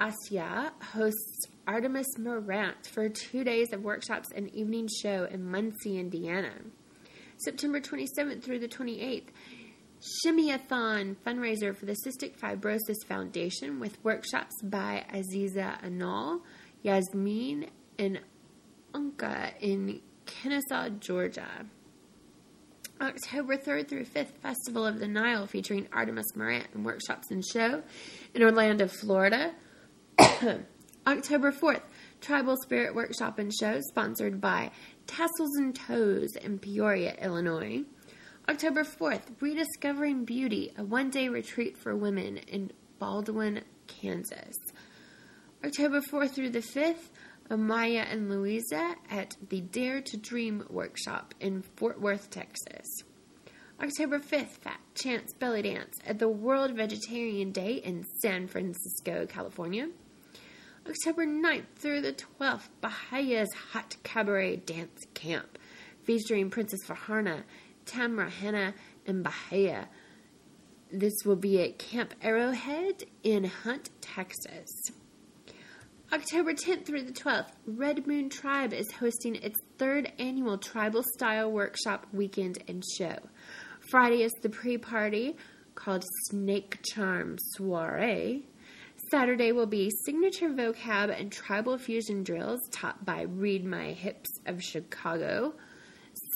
Asya 0.00 0.70
hosts 0.82 1.46
Artemis 1.66 2.06
Mourat 2.18 2.86
for 2.86 3.10
two 3.10 3.44
days 3.44 3.70
of 3.74 3.82
workshops 3.82 4.30
and 4.34 4.48
evening 4.54 4.88
show 5.02 5.24
in 5.30 5.44
Muncie, 5.44 5.98
Indiana. 5.98 6.52
September 7.36 7.80
27th 7.80 8.42
through 8.42 8.60
the 8.60 8.68
28th, 8.68 9.28
Shimmyathon 10.00 11.16
fundraiser 11.26 11.76
for 11.76 11.84
the 11.84 11.96
Cystic 12.06 12.38
Fibrosis 12.38 13.06
Foundation 13.06 13.78
with 13.78 14.02
workshops 14.02 14.54
by 14.62 15.04
Aziza 15.12 15.84
Anal, 15.84 16.40
Yasmin, 16.82 17.66
and 17.98 18.20
Unka 18.94 19.52
in 19.60 20.00
Kennesaw, 20.24 20.88
Georgia. 20.98 21.66
October 23.00 23.56
3rd 23.56 23.88
through 23.88 24.04
5th, 24.04 24.36
Festival 24.42 24.86
of 24.86 24.98
the 24.98 25.08
Nile 25.08 25.46
featuring 25.46 25.88
Artemis 25.90 26.36
Mourat 26.36 26.66
and 26.74 26.84
workshops 26.84 27.30
and 27.30 27.42
show 27.42 27.82
in 28.34 28.42
Orlando, 28.42 28.88
Florida. 28.88 29.54
October 31.06 31.50
4th, 31.50 31.80
Tribal 32.20 32.56
Spirit 32.62 32.94
Workshop 32.94 33.38
and 33.38 33.50
Show 33.54 33.80
sponsored 33.88 34.38
by 34.38 34.70
Tassels 35.06 35.56
and 35.56 35.74
Toes 35.74 36.36
in 36.42 36.58
Peoria, 36.58 37.16
Illinois. 37.22 37.84
October 38.46 38.84
4th, 38.84 39.22
Rediscovering 39.40 40.26
Beauty, 40.26 40.72
a 40.76 40.84
one 40.84 41.08
day 41.08 41.28
retreat 41.28 41.78
for 41.78 41.96
women 41.96 42.36
in 42.36 42.70
Baldwin, 42.98 43.62
Kansas. 43.86 44.56
October 45.64 46.02
4th 46.02 46.32
through 46.32 46.50
the 46.50 46.58
5th, 46.60 47.08
Amaya 47.50 48.06
and 48.08 48.30
Louisa 48.30 48.94
at 49.10 49.36
the 49.48 49.60
Dare 49.60 50.00
to 50.02 50.16
Dream 50.16 50.64
workshop 50.70 51.34
in 51.40 51.62
Fort 51.62 52.00
Worth, 52.00 52.30
Texas. 52.30 52.86
October 53.82 54.20
5th, 54.20 54.58
Fat 54.58 54.78
Chance 54.94 55.32
Belly 55.32 55.62
Dance 55.62 55.98
at 56.06 56.20
the 56.20 56.28
World 56.28 56.76
Vegetarian 56.76 57.50
Day 57.50 57.74
in 57.74 58.04
San 58.22 58.46
Francisco, 58.46 59.26
California. 59.26 59.88
October 60.88 61.26
9th 61.26 61.64
through 61.74 62.02
the 62.02 62.12
12th, 62.12 62.68
Bahaya's 62.80 63.52
Hot 63.72 63.96
Cabaret 64.04 64.56
Dance 64.56 65.04
Camp, 65.14 65.58
featuring 66.04 66.50
Princess 66.50 66.84
Farhana, 66.86 67.42
Tamra 67.84 68.30
Hanna, 68.30 68.74
and 69.06 69.24
Bahaya. 69.24 69.86
This 70.92 71.14
will 71.24 71.36
be 71.36 71.60
at 71.60 71.78
Camp 71.78 72.14
Arrowhead 72.22 73.04
in 73.24 73.42
Hunt, 73.42 73.90
Texas. 74.00 74.92
October 76.12 76.52
10th 76.52 76.86
through 76.86 77.04
the 77.04 77.12
12th, 77.12 77.52
Red 77.68 78.04
Moon 78.04 78.28
Tribe 78.28 78.72
is 78.72 78.90
hosting 78.90 79.36
its 79.36 79.60
third 79.78 80.10
annual 80.18 80.58
Tribal 80.58 81.04
Style 81.14 81.52
Workshop 81.52 82.04
Weekend 82.12 82.58
and 82.66 82.82
Show. 82.98 83.16
Friday 83.92 84.24
is 84.24 84.32
the 84.42 84.48
pre 84.48 84.76
party 84.76 85.36
called 85.76 86.02
Snake 86.24 86.80
Charm 86.82 87.36
Soiree. 87.52 88.44
Saturday 89.08 89.52
will 89.52 89.66
be 89.66 89.88
signature 90.04 90.48
vocab 90.48 91.16
and 91.16 91.30
tribal 91.30 91.78
fusion 91.78 92.24
drills 92.24 92.60
taught 92.72 93.04
by 93.04 93.22
Read 93.22 93.64
My 93.64 93.92
Hips 93.92 94.30
of 94.46 94.60
Chicago. 94.60 95.54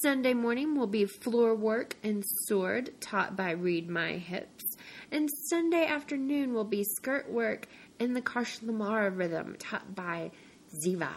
Sunday 0.03 0.35
morning 0.35 0.77
will 0.77 0.87
be 0.87 1.05
floor 1.05 1.57
work 1.57 1.97
and 2.05 2.23
sword 2.47 2.91
taught 3.01 3.35
by 3.35 3.51
Read 3.51 3.91
My 3.91 4.13
Hips. 4.13 4.77
And 5.11 5.29
Sunday 5.49 5.87
afternoon 5.87 6.55
will 6.55 6.65
be 6.65 6.85
skirt 6.85 7.31
work 7.31 7.67
in 7.99 8.15
the 8.15 8.23
Karsilama 8.23 9.17
rhythm 9.17 9.57
taught 9.59 9.95
by 9.95 10.31
Ziva. 10.85 11.13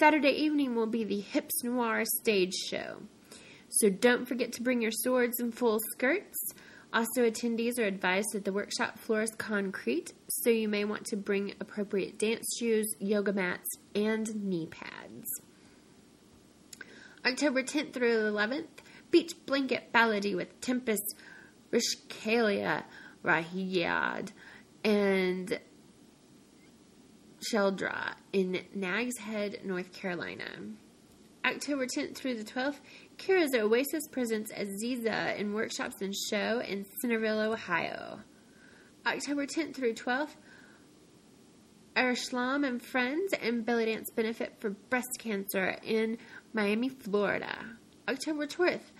Saturday 0.00 0.30
evening 0.30 0.74
will 0.74 0.86
be 0.86 1.04
the 1.04 1.20
Hips 1.20 1.64
Noir 1.64 2.04
stage 2.20 2.54
show. 2.54 3.02
So 3.68 3.90
don't 3.90 4.26
forget 4.26 4.52
to 4.54 4.62
bring 4.62 4.80
your 4.82 4.92
swords 4.92 5.40
and 5.40 5.54
full 5.54 5.78
skirts. 5.92 6.38
Also, 6.92 7.22
attendees 7.22 7.78
are 7.78 7.84
advised 7.84 8.28
that 8.32 8.44
the 8.44 8.52
workshop 8.52 8.98
floor 8.98 9.22
is 9.22 9.30
concrete, 9.36 10.14
so 10.28 10.48
you 10.48 10.68
may 10.68 10.84
want 10.84 11.04
to 11.06 11.16
bring 11.16 11.54
appropriate 11.60 12.18
dance 12.18 12.46
shoes, 12.58 12.86
yoga 12.98 13.32
mats, 13.32 13.68
and 13.94 14.34
knee 14.36 14.66
pads. 14.66 15.28
October 17.26 17.62
10th 17.62 17.92
through 17.92 18.30
11th, 18.30 18.68
Beach 19.10 19.34
Blanket 19.44 19.92
Ballady 19.92 20.34
with 20.34 20.60
Tempest 20.62 21.14
Rishkalia 21.70 22.84
Rahiyad 23.22 24.30
and 24.84 25.60
Sheldra 27.40 28.14
in 28.32 28.60
Nags 28.74 29.18
Head, 29.18 29.60
North 29.64 29.92
Carolina. 29.92 30.48
October 31.44 31.86
10th 31.86 32.16
through 32.16 32.34
the 32.34 32.44
12th, 32.44 32.80
Kira's 33.16 33.54
Oasis 33.54 34.06
presents 34.10 34.52
Aziza 34.52 35.38
in 35.38 35.54
workshops 35.54 36.02
and 36.02 36.14
show 36.14 36.60
in 36.60 36.84
Centerville, 37.00 37.40
Ohio. 37.40 38.20
October 39.06 39.46
10th 39.46 39.74
through 39.74 39.94
12th, 39.94 40.34
Arishlam 41.96 42.66
and 42.66 42.82
Friends 42.82 43.32
and 43.40 43.64
Belly 43.64 43.86
Dance 43.86 44.10
Benefit 44.14 44.54
for 44.60 44.70
Breast 44.70 45.18
Cancer 45.18 45.76
in 45.82 46.18
Miami, 46.52 46.88
Florida. 46.88 47.56
October 48.08 48.46
12th, 48.46 48.90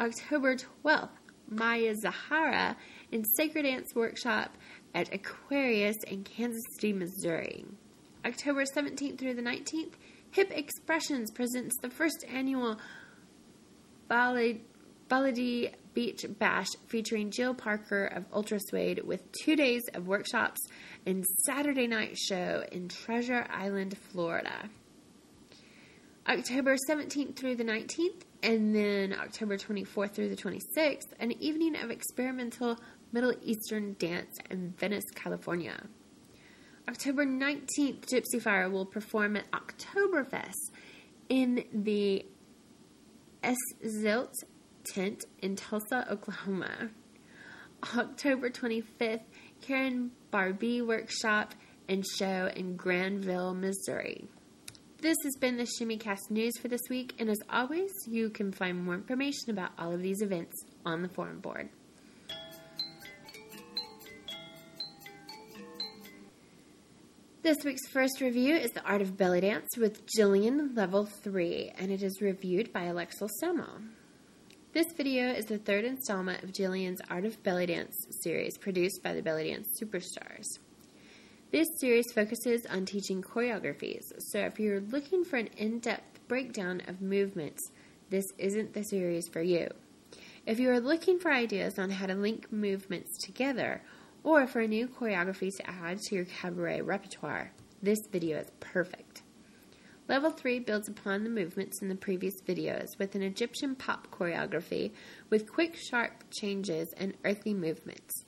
October 0.00 0.56
12th, 0.56 1.10
Maya 1.50 1.94
Zahara 1.94 2.76
in 3.10 3.24
Sacred 3.36 3.62
Dance 3.62 3.94
Workshop 3.94 4.56
at 4.94 5.12
Aquarius 5.12 5.96
in 6.06 6.24
Kansas 6.24 6.62
City, 6.74 6.92
Missouri. 6.92 7.64
October 8.24 8.64
17th 8.64 9.18
through 9.18 9.34
the 9.34 9.42
19th, 9.42 9.94
Hip 10.32 10.50
Expressions 10.50 11.30
presents 11.30 11.76
the 11.80 11.90
first 11.90 12.24
annual 12.30 12.78
Ballady 14.10 14.62
Beach 15.94 16.26
Bash 16.38 16.68
featuring 16.86 17.30
Jill 17.30 17.54
Parker 17.54 18.06
of 18.06 18.24
Ultra 18.32 18.58
Suede 18.60 19.02
with 19.04 19.22
two 19.32 19.56
days 19.56 19.82
of 19.94 20.06
workshops 20.06 20.60
and 21.06 21.24
Saturday 21.46 21.86
night 21.86 22.16
show 22.18 22.62
in 22.70 22.88
Treasure 22.88 23.46
Island, 23.50 23.96
Florida. 24.10 24.68
October 26.28 26.76
17th 26.88 27.36
through 27.36 27.56
the 27.56 27.64
19th, 27.64 28.20
and 28.42 28.74
then 28.74 29.14
October 29.18 29.56
24th 29.56 30.12
through 30.12 30.28
the 30.28 30.36
26th, 30.36 31.08
an 31.18 31.32
evening 31.42 31.74
of 31.76 31.90
experimental 31.90 32.78
Middle 33.12 33.34
Eastern 33.42 33.94
dance 33.98 34.36
in 34.50 34.74
Venice, 34.78 35.10
California. 35.14 35.80
October 36.88 37.24
19th, 37.24 38.06
Gypsy 38.06 38.40
Fire 38.40 38.70
will 38.70 38.86
perform 38.86 39.36
at 39.36 39.50
Oktoberfest 39.50 40.70
in 41.28 41.64
the 41.72 42.24
Zilt 43.84 44.32
tent 44.84 45.24
in 45.40 45.56
Tulsa, 45.56 46.06
Oklahoma. 46.10 46.90
October 47.96 48.50
25th, 48.50 49.20
Karen 49.62 50.10
Barbee 50.32 50.84
workshop 50.84 51.54
and 51.88 52.04
show 52.18 52.50
in 52.54 52.76
Granville, 52.76 53.54
Missouri. 53.54 54.26
This 55.00 55.16
has 55.22 55.36
been 55.40 55.56
the 55.56 55.68
ShimmyCast 55.78 56.30
news 56.30 56.58
for 56.58 56.66
this 56.68 56.80
week, 56.90 57.14
and 57.18 57.30
as 57.30 57.38
always, 57.48 57.92
you 58.06 58.30
can 58.30 58.50
find 58.50 58.84
more 58.84 58.94
information 58.94 59.50
about 59.50 59.70
all 59.78 59.92
of 59.92 60.02
these 60.02 60.22
events 60.22 60.64
on 60.84 61.02
the 61.02 61.08
forum 61.08 61.38
board. 61.38 61.68
This 67.48 67.64
week's 67.64 67.88
first 67.88 68.20
review 68.20 68.54
is 68.56 68.72
The 68.72 68.84
Art 68.84 69.00
of 69.00 69.16
Belly 69.16 69.40
Dance 69.40 69.74
with 69.78 70.04
Jillian 70.04 70.76
Level 70.76 71.06
3, 71.06 71.72
and 71.78 71.90
it 71.90 72.02
is 72.02 72.20
reviewed 72.20 72.74
by 72.74 72.82
Alexel 72.82 73.30
Samo. 73.42 73.86
This 74.74 74.92
video 74.94 75.30
is 75.30 75.46
the 75.46 75.56
third 75.56 75.86
installment 75.86 76.42
of 76.42 76.52
Jillian's 76.52 77.00
Art 77.08 77.24
of 77.24 77.42
Belly 77.42 77.64
Dance 77.64 77.96
series 78.22 78.58
produced 78.58 79.02
by 79.02 79.14
the 79.14 79.22
Belly 79.22 79.50
Dance 79.50 79.80
Superstars. 79.82 80.44
This 81.50 81.66
series 81.80 82.12
focuses 82.14 82.66
on 82.66 82.84
teaching 82.84 83.22
choreographies, 83.22 84.12
so 84.30 84.40
if 84.40 84.60
you're 84.60 84.80
looking 84.80 85.24
for 85.24 85.36
an 85.36 85.48
in 85.56 85.78
depth 85.78 86.20
breakdown 86.28 86.82
of 86.86 87.00
movements, 87.00 87.70
this 88.10 88.26
isn't 88.36 88.74
the 88.74 88.84
series 88.84 89.26
for 89.26 89.40
you. 89.40 89.68
If 90.44 90.60
you 90.60 90.68
are 90.68 90.80
looking 90.80 91.18
for 91.18 91.32
ideas 91.32 91.78
on 91.78 91.88
how 91.88 92.08
to 92.08 92.14
link 92.14 92.52
movements 92.52 93.16
together, 93.24 93.80
or 94.22 94.46
for 94.46 94.60
a 94.60 94.68
new 94.68 94.88
choreography 94.88 95.54
to 95.56 95.70
add 95.70 95.98
to 95.98 96.14
your 96.14 96.24
cabaret 96.24 96.80
repertoire, 96.80 97.52
this 97.82 97.98
video 98.10 98.38
is 98.38 98.50
perfect. 98.60 99.22
Level 100.08 100.30
3 100.30 100.60
builds 100.60 100.88
upon 100.88 101.22
the 101.22 101.30
movements 101.30 101.82
in 101.82 101.88
the 101.88 101.94
previous 101.94 102.40
videos 102.40 102.86
with 102.98 103.14
an 103.14 103.22
Egyptian 103.22 103.74
pop 103.74 104.08
choreography 104.10 104.92
with 105.28 105.52
quick, 105.52 105.76
sharp 105.76 106.24
changes 106.30 106.92
and 106.96 107.14
earthy 107.24 107.52
movements. 107.52 108.24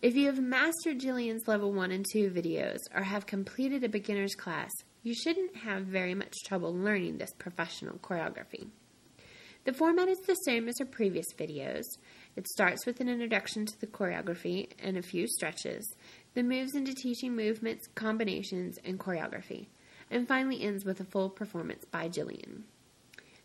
If 0.00 0.14
you 0.14 0.26
have 0.26 0.38
mastered 0.38 1.00
Jillian's 1.00 1.48
Level 1.48 1.72
1 1.72 1.90
and 1.90 2.06
2 2.12 2.30
videos 2.30 2.78
or 2.94 3.02
have 3.02 3.26
completed 3.26 3.82
a 3.82 3.88
beginner's 3.88 4.36
class, 4.36 4.70
you 5.02 5.12
shouldn't 5.12 5.56
have 5.56 5.86
very 5.86 6.14
much 6.14 6.34
trouble 6.46 6.72
learning 6.72 7.18
this 7.18 7.32
professional 7.36 7.98
choreography. 7.98 8.68
The 9.68 9.74
format 9.74 10.08
is 10.08 10.20
the 10.20 10.34
same 10.46 10.66
as 10.66 10.78
her 10.78 10.86
previous 10.86 11.26
videos. 11.36 11.84
It 12.36 12.48
starts 12.48 12.86
with 12.86 13.00
an 13.00 13.08
introduction 13.10 13.66
to 13.66 13.78
the 13.78 13.86
choreography 13.86 14.70
and 14.82 14.96
a 14.96 15.02
few 15.02 15.26
stretches, 15.28 15.94
then 16.32 16.48
moves 16.48 16.74
into 16.74 16.94
teaching 16.94 17.36
movements, 17.36 17.86
combinations, 17.94 18.78
and 18.82 18.98
choreography 18.98 19.66
and 20.10 20.26
finally 20.26 20.62
ends 20.62 20.86
with 20.86 21.00
a 21.00 21.04
full 21.04 21.28
performance 21.28 21.84
by 21.84 22.08
Jillian. 22.08 22.62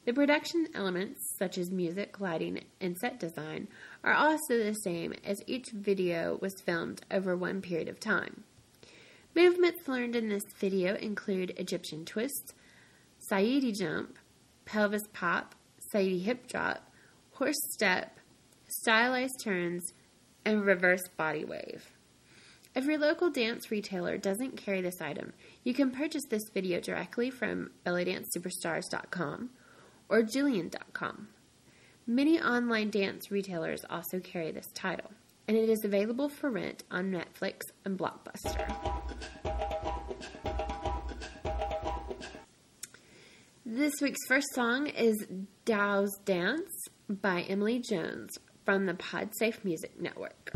The 0.05 0.13
production 0.13 0.69
elements, 0.73 1.19
such 1.37 1.57
as 1.57 1.69
music, 1.69 2.21
lighting, 2.21 2.63
and 2.79 2.97
set 2.97 3.19
design, 3.19 3.67
are 4.01 4.13
also 4.13 4.57
the 4.57 4.75
same 4.75 5.13
as 5.25 5.43
each 5.45 5.71
video 5.73 6.37
was 6.41 6.53
filmed 6.61 7.01
over 7.11 7.35
one 7.35 7.61
period 7.61 7.89
of 7.89 7.99
time. 7.99 8.45
Movements 9.35 9.89
learned 9.89 10.15
in 10.15 10.29
this 10.29 10.45
video 10.57 10.95
include 10.95 11.53
Egyptian 11.57 12.05
twist, 12.05 12.53
Saidi 13.29 13.77
jump, 13.77 14.17
pelvis 14.63 15.03
pop, 15.11 15.55
Saidi 15.93 16.23
hip 16.23 16.47
drop, 16.47 16.89
horse 17.31 17.55
step, 17.71 18.17
stylized 18.67 19.35
turns, 19.43 19.93
and 20.45 20.65
reverse 20.65 21.07
body 21.17 21.45
wave. 21.45 21.91
If 22.75 22.85
your 22.85 22.97
local 22.97 23.29
dance 23.29 23.69
retailer 23.69 24.17
doesn't 24.17 24.57
carry 24.57 24.81
this 24.81 24.99
item, 24.99 25.33
you 25.63 25.73
can 25.73 25.91
purchase 25.91 26.23
this 26.29 26.49
video 26.53 26.79
directly 26.79 27.29
from 27.29 27.69
bellydancesuperstars.com 27.85 29.51
or 30.09 30.23
jillian.com. 30.23 31.27
Many 32.07 32.41
online 32.41 32.89
dance 32.89 33.31
retailers 33.31 33.85
also 33.89 34.19
carry 34.19 34.51
this 34.51 34.67
title, 34.73 35.11
and 35.47 35.55
it 35.55 35.69
is 35.69 35.85
available 35.85 36.29
for 36.29 36.49
rent 36.49 36.83
on 36.89 37.11
Netflix 37.11 37.61
and 37.85 37.97
Blockbuster. 37.97 38.67
This 43.65 43.93
week's 44.01 44.19
first 44.27 44.47
song 44.53 44.87
is 44.87 45.25
Dow's 45.65 46.17
Dance 46.17 46.89
by 47.07 47.43
Emily 47.43 47.79
Jones 47.79 48.37
from 48.65 48.85
the 48.85 48.95
PodSafe 48.95 49.63
Music 49.63 49.97
Network. 49.97 50.51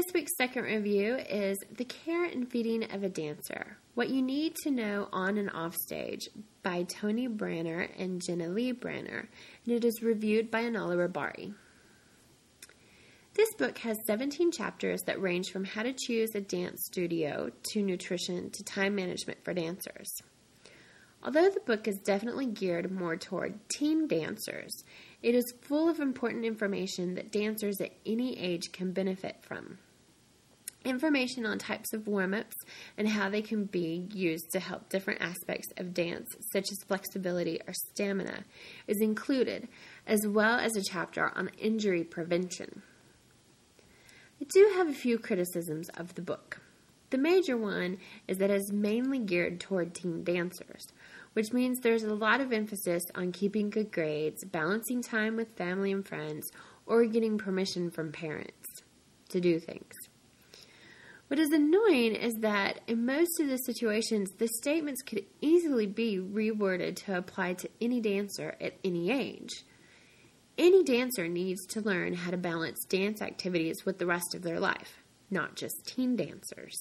This 0.00 0.14
week's 0.14 0.36
second 0.38 0.64
review 0.64 1.16
is 1.16 1.58
The 1.76 1.84
Care 1.84 2.24
and 2.24 2.50
Feeding 2.50 2.90
of 2.90 3.02
a 3.02 3.10
Dancer 3.10 3.76
What 3.92 4.08
You 4.08 4.22
Need 4.22 4.54
to 4.62 4.70
Know 4.70 5.10
on 5.12 5.36
and 5.36 5.50
Off 5.50 5.74
Stage 5.74 6.30
by 6.62 6.84
Tony 6.84 7.28
Branner 7.28 7.86
and 7.98 8.22
Jenna 8.24 8.48
Lee 8.48 8.72
Branner, 8.72 9.26
and 9.66 9.74
it 9.74 9.84
is 9.84 10.02
reviewed 10.02 10.50
by 10.50 10.62
Anala 10.62 10.96
Rabari. 10.96 11.52
This 13.34 13.52
book 13.58 13.76
has 13.78 13.98
17 14.06 14.52
chapters 14.52 15.02
that 15.02 15.20
range 15.20 15.50
from 15.50 15.66
how 15.66 15.82
to 15.82 15.92
choose 15.92 16.30
a 16.34 16.40
dance 16.40 16.86
studio 16.86 17.50
to 17.72 17.82
nutrition 17.82 18.48
to 18.52 18.64
time 18.64 18.94
management 18.94 19.44
for 19.44 19.52
dancers. 19.52 20.10
Although 21.22 21.50
the 21.50 21.60
book 21.60 21.86
is 21.86 21.98
definitely 21.98 22.46
geared 22.46 22.90
more 22.90 23.18
toward 23.18 23.68
teen 23.68 24.08
dancers, 24.08 24.82
it 25.22 25.34
is 25.34 25.52
full 25.60 25.90
of 25.90 26.00
important 26.00 26.46
information 26.46 27.16
that 27.16 27.30
dancers 27.30 27.82
at 27.82 27.92
any 28.06 28.38
age 28.38 28.72
can 28.72 28.92
benefit 28.92 29.36
from. 29.42 29.76
Information 30.84 31.44
on 31.44 31.58
types 31.58 31.92
of 31.92 32.06
warm 32.06 32.32
ups 32.32 32.56
and 32.96 33.06
how 33.06 33.28
they 33.28 33.42
can 33.42 33.64
be 33.64 34.08
used 34.14 34.50
to 34.52 34.60
help 34.60 34.88
different 34.88 35.20
aspects 35.20 35.68
of 35.76 35.92
dance, 35.92 36.34
such 36.52 36.72
as 36.72 36.84
flexibility 36.86 37.60
or 37.66 37.74
stamina, 37.74 38.44
is 38.86 39.00
included, 39.02 39.68
as 40.06 40.26
well 40.26 40.58
as 40.58 40.74
a 40.76 40.82
chapter 40.82 41.30
on 41.36 41.50
injury 41.58 42.02
prevention. 42.02 42.82
I 44.40 44.46
do 44.48 44.72
have 44.76 44.88
a 44.88 44.94
few 44.94 45.18
criticisms 45.18 45.90
of 45.90 46.14
the 46.14 46.22
book. 46.22 46.62
The 47.10 47.18
major 47.18 47.58
one 47.58 47.98
is 48.26 48.38
that 48.38 48.50
it 48.50 48.56
is 48.56 48.72
mainly 48.72 49.18
geared 49.18 49.60
toward 49.60 49.94
teen 49.94 50.24
dancers, 50.24 50.86
which 51.34 51.52
means 51.52 51.80
there's 51.80 52.04
a 52.04 52.14
lot 52.14 52.40
of 52.40 52.54
emphasis 52.54 53.02
on 53.14 53.32
keeping 53.32 53.68
good 53.68 53.92
grades, 53.92 54.44
balancing 54.46 55.02
time 55.02 55.36
with 55.36 55.56
family 55.56 55.92
and 55.92 56.08
friends, 56.08 56.50
or 56.86 57.04
getting 57.04 57.36
permission 57.36 57.90
from 57.90 58.12
parents 58.12 58.82
to 59.28 59.40
do 59.42 59.60
things. 59.60 59.94
What 61.30 61.38
is 61.38 61.52
annoying 61.52 62.16
is 62.16 62.34
that 62.40 62.80
in 62.88 63.06
most 63.06 63.38
of 63.38 63.46
the 63.46 63.58
situations, 63.58 64.32
the 64.38 64.48
statements 64.48 65.00
could 65.00 65.26
easily 65.40 65.86
be 65.86 66.18
reworded 66.18 66.96
to 67.04 67.16
apply 67.16 67.52
to 67.54 67.68
any 67.80 68.00
dancer 68.00 68.56
at 68.60 68.74
any 68.82 69.12
age. 69.12 69.64
Any 70.58 70.82
dancer 70.82 71.28
needs 71.28 71.64
to 71.66 71.82
learn 71.82 72.14
how 72.14 72.32
to 72.32 72.36
balance 72.36 72.84
dance 72.84 73.22
activities 73.22 73.86
with 73.86 73.98
the 73.98 74.06
rest 74.06 74.34
of 74.34 74.42
their 74.42 74.58
life, 74.58 75.04
not 75.30 75.54
just 75.54 75.86
teen 75.86 76.16
dancers. 76.16 76.74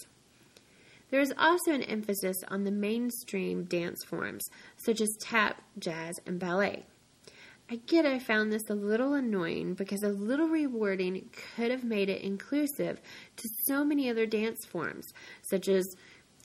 There 1.12 1.22
is 1.22 1.32
also 1.38 1.72
an 1.72 1.84
emphasis 1.84 2.38
on 2.48 2.64
the 2.64 2.72
mainstream 2.72 3.66
dance 3.66 4.04
forms, 4.04 4.50
such 4.78 5.00
as 5.00 5.16
tap, 5.22 5.62
jazz, 5.78 6.16
and 6.26 6.40
ballet. 6.40 6.88
I 7.72 7.76
get 7.76 8.04
I 8.04 8.18
found 8.18 8.52
this 8.52 8.68
a 8.70 8.74
little 8.74 9.14
annoying 9.14 9.76
because 9.76 10.02
a 10.02 10.10
little 10.10 10.48
rewarding 10.48 11.30
could 11.56 11.70
have 11.70 11.84
made 11.84 12.10
it 12.10 12.24
inclusive 12.24 13.00
to 13.38 13.50
so 13.68 13.86
many 13.86 14.10
other 14.10 14.26
dance 14.26 14.66
forms, 14.66 15.06
such 15.44 15.68
as 15.68 15.86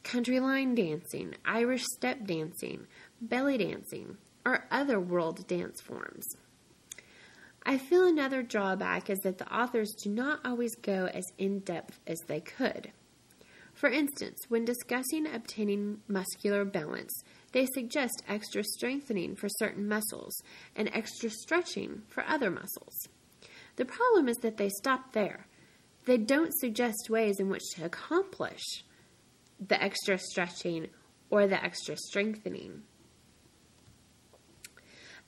country 0.02 0.38
line 0.38 0.74
dancing, 0.74 1.34
Irish 1.46 1.84
step 1.96 2.26
dancing, 2.26 2.87
belly 3.22 3.56
dancing, 3.56 4.18
or 4.44 4.66
other 4.70 5.00
world 5.00 5.46
dance 5.46 5.80
forms. 5.80 6.26
I 7.64 7.78
feel 7.78 8.06
another 8.06 8.42
drawback 8.42 9.08
is 9.08 9.20
that 9.20 9.38
the 9.38 9.50
authors 9.50 9.94
do 10.02 10.10
not 10.10 10.40
always 10.44 10.76
go 10.76 11.06
as 11.06 11.24
in 11.38 11.60
depth 11.60 12.00
as 12.06 12.20
they 12.26 12.40
could. 12.40 12.92
For 13.72 13.88
instance, 13.88 14.40
when 14.48 14.66
discussing 14.66 15.26
obtaining 15.26 16.00
muscular 16.06 16.66
balance, 16.66 17.24
they 17.55 17.67
suggest 17.67 18.25
extra 18.29 18.64
strengthening 18.64 19.37
for 19.37 19.49
certain 19.49 19.87
muscles 19.87 20.43
and 20.75 20.90
extra 20.93 21.31
stretching 21.31 22.03
for 22.09 22.25
other 22.27 22.51
muscles. 22.51 23.09
The 23.77 23.85
problem 23.85 24.29
is 24.29 24.37
that 24.38 24.57
they 24.57 24.69
stop 24.69 25.12
there. 25.12 25.47
They 26.05 26.19
don't 26.19 26.53
suggest 26.53 27.09
ways 27.09 27.38
in 27.38 27.49
which 27.49 27.62
to 27.77 27.85
accomplish 27.85 28.85
the 29.64 29.81
extra 29.81 30.19
stretching 30.19 30.88
or 31.31 31.47
the 31.47 31.64
extra 31.64 31.97
strengthening. 31.97 32.83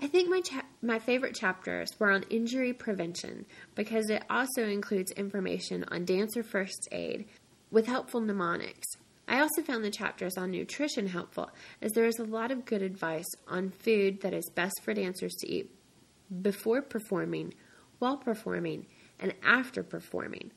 I 0.01 0.09
think 0.09 0.29
my 0.29 0.41
cha- 0.41 0.67
my 0.83 0.99
favorite 0.99 1.37
chapters 1.37 1.89
were 1.99 2.11
on 2.11 2.25
injury 2.25 2.73
prevention 2.73 3.47
because 3.77 4.11
it 4.11 4.25
also 4.29 4.65
includes 4.65 5.13
information 5.13 5.85
on 5.89 6.05
dancer 6.05 6.43
first 6.43 6.89
aid, 6.91 7.27
with 7.71 7.87
helpful 7.87 8.21
mnemonics. 8.21 8.97
I 9.29 9.41
also 9.41 9.63
found 9.63 9.85
the 9.85 9.91
chapters 9.91 10.37
on 10.37 10.51
nutrition 10.51 11.09
helpful, 11.09 11.51
as 11.83 11.93
there 11.93 12.07
is 12.07 12.19
a 12.19 12.25
lot 12.25 12.51
of 12.51 12.65
good 12.65 12.83
advice 12.83 13.27
on 13.49 13.71
food 13.71 14.21
that 14.21 14.33
is 14.33 14.51
best 14.55 14.81
for 14.83 14.95
dancers 14.95 15.35
to 15.41 15.49
eat 15.49 15.71
before 16.43 16.83
performing, 16.83 17.55
while 17.99 18.17
performing, 18.17 18.87
and 19.19 19.35
after 19.43 19.83
performing. 19.83 20.53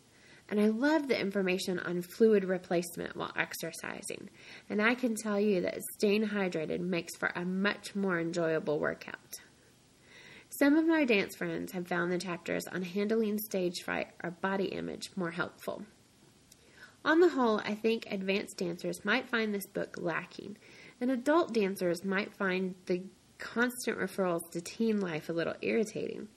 And 0.49 0.59
I 0.59 0.67
love 0.67 1.07
the 1.07 1.19
information 1.19 1.79
on 1.79 2.01
fluid 2.01 2.43
replacement 2.43 3.15
while 3.15 3.31
exercising. 3.35 4.29
And 4.69 4.81
I 4.81 4.95
can 4.95 5.15
tell 5.15 5.39
you 5.39 5.61
that 5.61 5.79
staying 5.97 6.27
hydrated 6.27 6.79
makes 6.79 7.15
for 7.15 7.31
a 7.35 7.45
much 7.45 7.95
more 7.95 8.19
enjoyable 8.19 8.79
workout. 8.79 9.35
Some 10.49 10.75
of 10.75 10.87
my 10.87 11.05
dance 11.05 11.35
friends 11.35 11.71
have 11.73 11.87
found 11.87 12.11
the 12.11 12.17
chapters 12.17 12.65
on 12.71 12.81
handling 12.81 13.37
stage 13.37 13.81
fright 13.85 14.07
or 14.23 14.31
body 14.31 14.65
image 14.65 15.11
more 15.15 15.31
helpful. 15.31 15.83
On 17.05 17.19
the 17.19 17.29
whole, 17.29 17.59
I 17.59 17.75
think 17.75 18.07
advanced 18.11 18.57
dancers 18.57 19.05
might 19.05 19.29
find 19.29 19.53
this 19.53 19.65
book 19.65 19.95
lacking, 19.97 20.57
and 20.99 21.09
adult 21.09 21.53
dancers 21.53 22.03
might 22.03 22.33
find 22.33 22.75
the 22.87 23.03
constant 23.37 23.97
referrals 23.97 24.51
to 24.51 24.61
teen 24.61 24.99
life 24.99 25.29
a 25.29 25.33
little 25.33 25.55
irritating. 25.61 26.27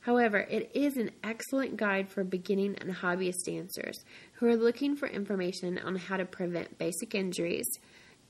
However, 0.00 0.38
it 0.38 0.70
is 0.74 0.96
an 0.96 1.10
excellent 1.24 1.76
guide 1.76 2.10
for 2.10 2.24
beginning 2.24 2.76
and 2.76 2.94
hobbyist 2.94 3.46
dancers 3.46 4.04
who 4.34 4.46
are 4.46 4.56
looking 4.56 4.96
for 4.96 5.08
information 5.08 5.78
on 5.78 5.96
how 5.96 6.18
to 6.18 6.26
prevent 6.26 6.78
basic 6.78 7.14
injuries, 7.14 7.66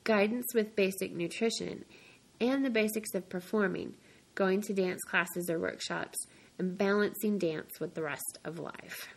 guidance 0.05 0.53
with 0.55 0.75
basic 0.75 1.13
nutrition, 1.13 1.85
and 2.39 2.65
the 2.65 2.69
basics 2.69 3.13
of 3.13 3.29
performing, 3.29 3.93
going 4.33 4.61
to 4.61 4.73
dance 4.73 5.03
classes 5.03 5.49
or 5.49 5.59
workshops, 5.59 6.17
and 6.57 6.77
balancing 6.77 7.37
dance 7.37 7.79
with 7.79 7.93
the 7.93 8.01
rest 8.01 8.39
of 8.43 8.57
life. 8.57 9.09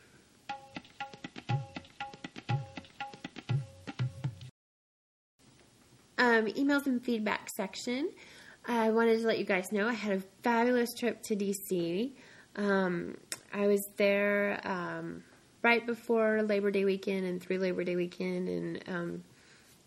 Um, 6.19 6.47
emails 6.47 6.87
and 6.87 7.03
feedback 7.03 7.49
section. 7.57 8.11
I 8.67 8.91
wanted 8.91 9.21
to 9.21 9.27
let 9.27 9.39
you 9.39 9.45
guys 9.45 9.73
know 9.73 9.89
I 9.89 9.95
had 9.95 10.19
a 10.19 10.23
fabulous 10.43 10.93
trip 10.95 11.23
to 11.25 11.37
DC. 11.37 12.13
Um, 12.57 13.17
I 13.53 13.67
was 13.67 13.81
there 13.97 14.61
um, 14.65 15.23
right 15.63 15.87
before 15.87 16.43
Labor 16.43 16.71
Day 16.71 16.85
weekend 16.85 17.25
and 17.25 17.41
through 17.41 17.59
Labor 17.59 17.85
Day 17.85 17.97
weekend 17.97 18.49
and 18.49 18.85
um, 18.89 19.25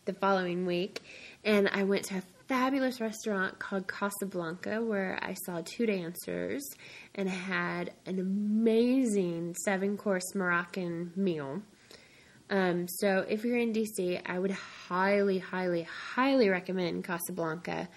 the 0.06 0.14
following 0.14 0.66
week. 0.66 1.02
And 1.44 1.70
I 1.70 1.84
went 1.84 2.06
to 2.06 2.18
a 2.18 2.24
fabulous 2.48 3.00
restaurant 3.00 3.60
called 3.60 3.88
Casablanca 3.88 4.82
where 4.82 5.20
I 5.22 5.36
saw 5.46 5.62
two 5.64 5.86
dancers 5.86 6.64
and 7.16 7.30
had 7.30 7.94
an 8.06 8.20
amazing 8.20 9.56
seven 9.64 9.96
course 9.96 10.34
Moroccan 10.34 11.12
meal. 11.16 11.62
Um, 12.52 12.88
so 12.90 13.26
if 13.30 13.46
you're 13.46 13.58
in 13.58 13.72
DC, 13.72 14.22
I 14.26 14.38
would 14.38 14.52
highly, 14.52 15.40
highly, 15.40 15.84
highly 15.84 16.50
recommend 16.50 17.06
Casablanca. 17.06 17.88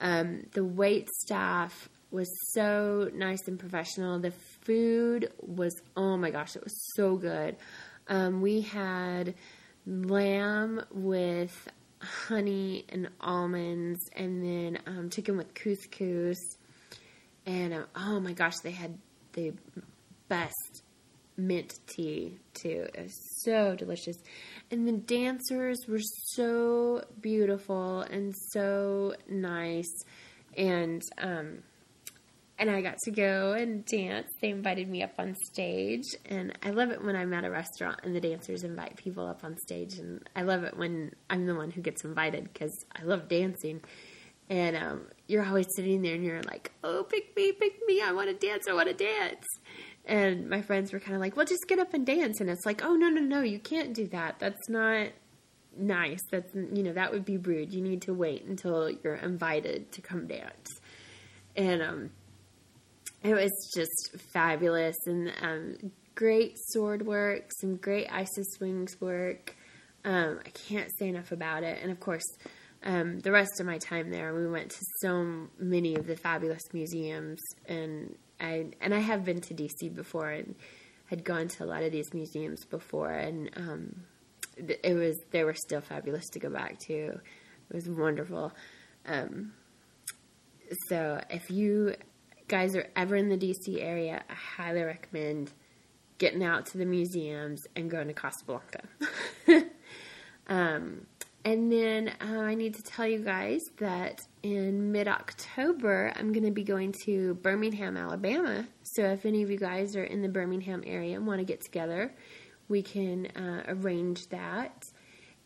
Um, 0.00 0.46
the 0.52 0.64
wait 0.64 1.08
staff 1.22 1.88
was 2.10 2.28
so 2.52 3.08
nice 3.14 3.46
and 3.46 3.56
professional. 3.56 4.18
The 4.18 4.32
food 4.62 5.32
was, 5.38 5.80
oh 5.96 6.16
my 6.16 6.30
gosh, 6.30 6.56
it 6.56 6.64
was 6.64 6.74
so 6.96 7.16
good. 7.16 7.56
Um, 8.08 8.40
we 8.40 8.62
had 8.62 9.34
lamb 9.86 10.82
with 10.90 11.68
honey 12.00 12.84
and 12.88 13.08
almonds, 13.20 14.00
and 14.16 14.42
then 14.42 14.78
um, 14.86 15.10
chicken 15.10 15.36
with 15.36 15.54
couscous. 15.54 16.38
And 17.46 17.72
uh, 17.72 17.84
oh 17.94 18.18
my 18.18 18.32
gosh, 18.32 18.56
they 18.64 18.72
had 18.72 18.98
the 19.34 19.52
best 20.28 20.82
mint 21.46 21.78
tea 21.86 22.38
too. 22.54 22.86
It 22.94 23.02
was 23.02 23.42
so 23.44 23.74
delicious. 23.76 24.16
And 24.70 24.86
the 24.86 24.92
dancers 24.92 25.78
were 25.88 26.00
so 26.34 27.04
beautiful 27.20 28.00
and 28.02 28.34
so 28.52 29.14
nice. 29.28 30.04
And 30.56 31.02
um 31.18 31.62
and 32.60 32.70
I 32.70 32.82
got 32.82 32.98
to 33.04 33.10
go 33.10 33.52
and 33.52 33.86
dance. 33.86 34.28
They 34.42 34.50
invited 34.50 34.86
me 34.86 35.02
up 35.02 35.14
on 35.18 35.34
stage, 35.50 36.04
and 36.26 36.56
I 36.62 36.70
love 36.70 36.90
it 36.90 37.02
when 37.02 37.16
I'm 37.16 37.32
at 37.32 37.44
a 37.46 37.50
restaurant 37.50 38.00
and 38.02 38.14
the 38.14 38.20
dancers 38.20 38.64
invite 38.64 38.96
people 38.96 39.26
up 39.26 39.42
on 39.42 39.56
stage. 39.56 39.94
And 39.94 40.28
I 40.36 40.42
love 40.42 40.64
it 40.64 40.76
when 40.76 41.14
I'm 41.30 41.46
the 41.46 41.54
one 41.54 41.70
who 41.70 41.80
gets 41.80 42.04
invited 42.04 42.52
because 42.52 42.84
I 42.94 43.04
love 43.04 43.28
dancing. 43.28 43.80
And 44.50 44.76
um, 44.76 45.06
you're 45.26 45.46
always 45.46 45.68
sitting 45.74 46.02
there 46.02 46.14
and 46.14 46.22
you're 46.22 46.42
like, 46.42 46.70
"Oh, 46.84 47.04
pick 47.04 47.34
me, 47.34 47.52
pick 47.52 47.78
me! 47.86 48.02
I 48.02 48.12
want 48.12 48.28
to 48.28 48.46
dance! 48.46 48.66
I 48.68 48.74
want 48.74 48.88
to 48.88 48.94
dance!" 48.94 49.46
And 50.06 50.48
my 50.48 50.62
friends 50.62 50.92
were 50.92 51.00
kind 51.00 51.14
of 51.14 51.20
like, 51.20 51.36
well, 51.36 51.46
just 51.46 51.68
get 51.68 51.78
up 51.78 51.94
and 51.94 52.04
dance. 52.04 52.40
And 52.40 52.50
it's 52.50 52.66
like, 52.66 52.82
oh, 52.84 52.94
no, 52.94 53.08
no, 53.08 53.20
no, 53.20 53.42
you 53.42 53.58
can't 53.58 53.94
do 53.94 54.06
that. 54.08 54.38
That's 54.38 54.68
not 54.68 55.08
nice. 55.76 56.20
That's, 56.30 56.52
you 56.54 56.82
know, 56.82 56.92
that 56.92 57.12
would 57.12 57.24
be 57.24 57.36
rude. 57.36 57.72
You 57.72 57.82
need 57.82 58.02
to 58.02 58.14
wait 58.14 58.44
until 58.44 58.90
you're 58.90 59.14
invited 59.16 59.92
to 59.92 60.00
come 60.00 60.26
dance. 60.26 60.80
And, 61.54 61.82
um, 61.82 62.10
it 63.22 63.34
was 63.34 63.70
just 63.74 64.22
fabulous 64.32 64.96
and 65.06 65.32
um, 65.42 65.92
great 66.14 66.54
sword 66.56 67.06
work, 67.06 67.50
some 67.60 67.76
great 67.76 68.08
Isis 68.10 68.58
Wings 68.60 68.98
work. 69.00 69.54
Um, 70.04 70.40
I 70.44 70.48
can't 70.50 70.90
say 70.98 71.08
enough 71.08 71.30
about 71.30 71.62
it. 71.62 71.78
And 71.82 71.92
of 71.92 72.00
course, 72.00 72.24
um, 72.82 73.20
the 73.20 73.30
rest 73.30 73.60
of 73.60 73.66
my 73.66 73.76
time 73.76 74.10
there, 74.10 74.34
we 74.34 74.48
went 74.48 74.70
to 74.70 74.78
so 75.02 75.48
many 75.58 75.96
of 75.96 76.06
the 76.06 76.16
fabulous 76.16 76.62
museums, 76.72 77.38
and 77.66 78.16
I 78.40 78.66
and 78.80 78.94
I 78.94 79.00
have 79.00 79.24
been 79.24 79.40
to 79.42 79.54
DC 79.54 79.94
before 79.94 80.30
and 80.30 80.54
had 81.06 81.24
gone 81.24 81.48
to 81.48 81.64
a 81.64 81.66
lot 81.66 81.82
of 81.82 81.92
these 81.92 82.14
museums 82.14 82.64
before, 82.64 83.10
and 83.10 83.50
um, 83.56 84.02
it 84.56 84.94
was 84.94 85.18
they 85.30 85.44
were 85.44 85.54
still 85.54 85.80
fabulous 85.80 86.28
to 86.30 86.38
go 86.38 86.50
back 86.50 86.78
to. 86.86 86.94
It 86.94 87.74
was 87.74 87.88
wonderful. 87.88 88.52
Um, 89.06 89.52
so 90.88 91.20
if 91.30 91.50
you 91.50 91.94
guys 92.48 92.74
are 92.76 92.88
ever 92.96 93.16
in 93.16 93.28
the 93.28 93.36
DC 93.36 93.80
area, 93.80 94.22
I 94.28 94.34
highly 94.34 94.82
recommend 94.82 95.52
getting 96.18 96.44
out 96.44 96.66
to 96.66 96.78
the 96.78 96.84
museums 96.84 97.62
and 97.74 97.90
going 97.90 98.08
to 98.08 98.12
Casablanca. 98.12 98.82
um, 100.48 101.06
and 101.44 101.72
then 101.72 102.12
uh, 102.20 102.40
I 102.40 102.54
need 102.54 102.74
to 102.74 102.82
tell 102.82 103.06
you 103.06 103.20
guys 103.20 103.60
that 103.78 104.20
in 104.42 104.92
mid 104.92 105.08
October, 105.08 106.12
I'm 106.16 106.32
going 106.32 106.44
to 106.44 106.50
be 106.50 106.64
going 106.64 106.94
to 107.06 107.34
Birmingham, 107.34 107.96
Alabama. 107.96 108.66
So 108.82 109.04
if 109.04 109.24
any 109.24 109.42
of 109.42 109.50
you 109.50 109.58
guys 109.58 109.96
are 109.96 110.04
in 110.04 110.20
the 110.20 110.28
Birmingham 110.28 110.82
area 110.86 111.16
and 111.16 111.26
want 111.26 111.38
to 111.38 111.44
get 111.44 111.62
together, 111.62 112.14
we 112.68 112.82
can 112.82 113.26
uh, 113.28 113.64
arrange 113.68 114.28
that. 114.28 114.82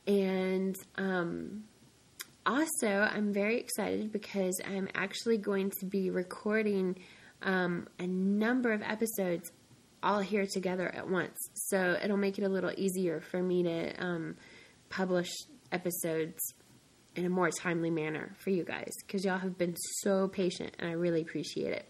And 0.07 0.77
um, 0.97 1.65
also, 2.45 2.89
I'm 2.89 3.33
very 3.33 3.59
excited 3.59 4.13
because 4.13 4.61
I'm 4.67 4.89
actually 4.95 5.39
going 5.39 5.71
to 5.79 5.87
be 5.87 6.11
recording 6.11 6.99
um, 7.43 7.87
a 7.99 8.07
number 8.07 8.73
of 8.73 8.83
episodes 8.83 9.53
all 10.03 10.21
here 10.21 10.47
together 10.47 10.93
at 10.95 11.09
once. 11.09 11.39
So 11.55 11.97
it'll 12.03 12.17
make 12.17 12.39
it 12.39 12.45
a 12.45 12.49
little 12.49 12.73
easier 12.77 13.21
for 13.21 13.43
me 13.43 13.63
to 13.63 14.05
um, 14.05 14.37
publish 14.91 15.31
episodes 15.75 16.55
in 17.17 17.27
a 17.27 17.29
more 17.29 17.51
timely 17.51 17.91
manner 17.91 18.35
for 18.39 18.51
you 18.51 18.65
guys 18.65 18.93
because 19.07 19.25
y'all 19.25 19.39
have 19.39 19.59
been 19.59 19.77
so 20.03 20.29
patient 20.29 20.75
and 20.79 20.89
I 20.89 20.93
really 20.93 21.21
appreciate 21.21 21.73
it. 21.73 21.89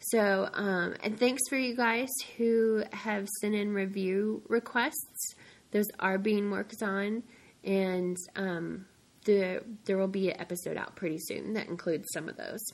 So, 0.00 0.48
um, 0.52 0.94
and 1.02 1.18
thanks 1.18 1.42
for 1.48 1.56
you 1.56 1.76
guys 1.76 2.08
who 2.38 2.82
have 2.92 3.28
sent 3.40 3.54
in 3.54 3.74
review 3.74 4.42
requests. 4.48 5.34
Those 5.72 5.86
are 5.98 6.16
being 6.16 6.50
worked 6.50 6.82
on, 6.82 7.22
and 7.62 8.16
um, 8.34 8.86
the, 9.26 9.62
there 9.84 9.98
will 9.98 10.08
be 10.08 10.30
an 10.30 10.40
episode 10.40 10.78
out 10.78 10.96
pretty 10.96 11.18
soon 11.18 11.52
that 11.52 11.68
includes 11.68 12.08
some 12.14 12.30
of 12.30 12.36
those. 12.38 12.64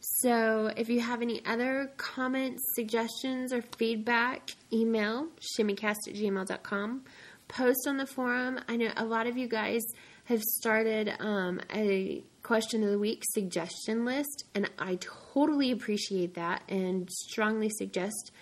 So, 0.00 0.72
if 0.76 0.88
you 0.88 0.98
have 0.98 1.22
any 1.22 1.46
other 1.46 1.92
comments, 1.96 2.60
suggestions, 2.74 3.52
or 3.52 3.62
feedback, 3.78 4.50
email 4.72 5.28
shimmycast 5.56 6.08
at 6.08 6.14
gmail.com. 6.14 7.04
Post 7.52 7.86
on 7.86 7.98
the 7.98 8.06
forum. 8.06 8.60
I 8.66 8.76
know 8.76 8.90
a 8.96 9.04
lot 9.04 9.26
of 9.26 9.36
you 9.36 9.46
guys 9.46 9.82
have 10.24 10.42
started 10.42 11.14
um, 11.20 11.60
a 11.70 12.24
question 12.42 12.82
of 12.82 12.90
the 12.90 12.98
week 12.98 13.22
suggestion 13.30 14.06
list, 14.06 14.44
and 14.54 14.70
I 14.78 14.98
totally 15.34 15.70
appreciate 15.70 16.32
that 16.34 16.62
and 16.68 17.10
strongly 17.10 17.68
suggest 17.68 18.32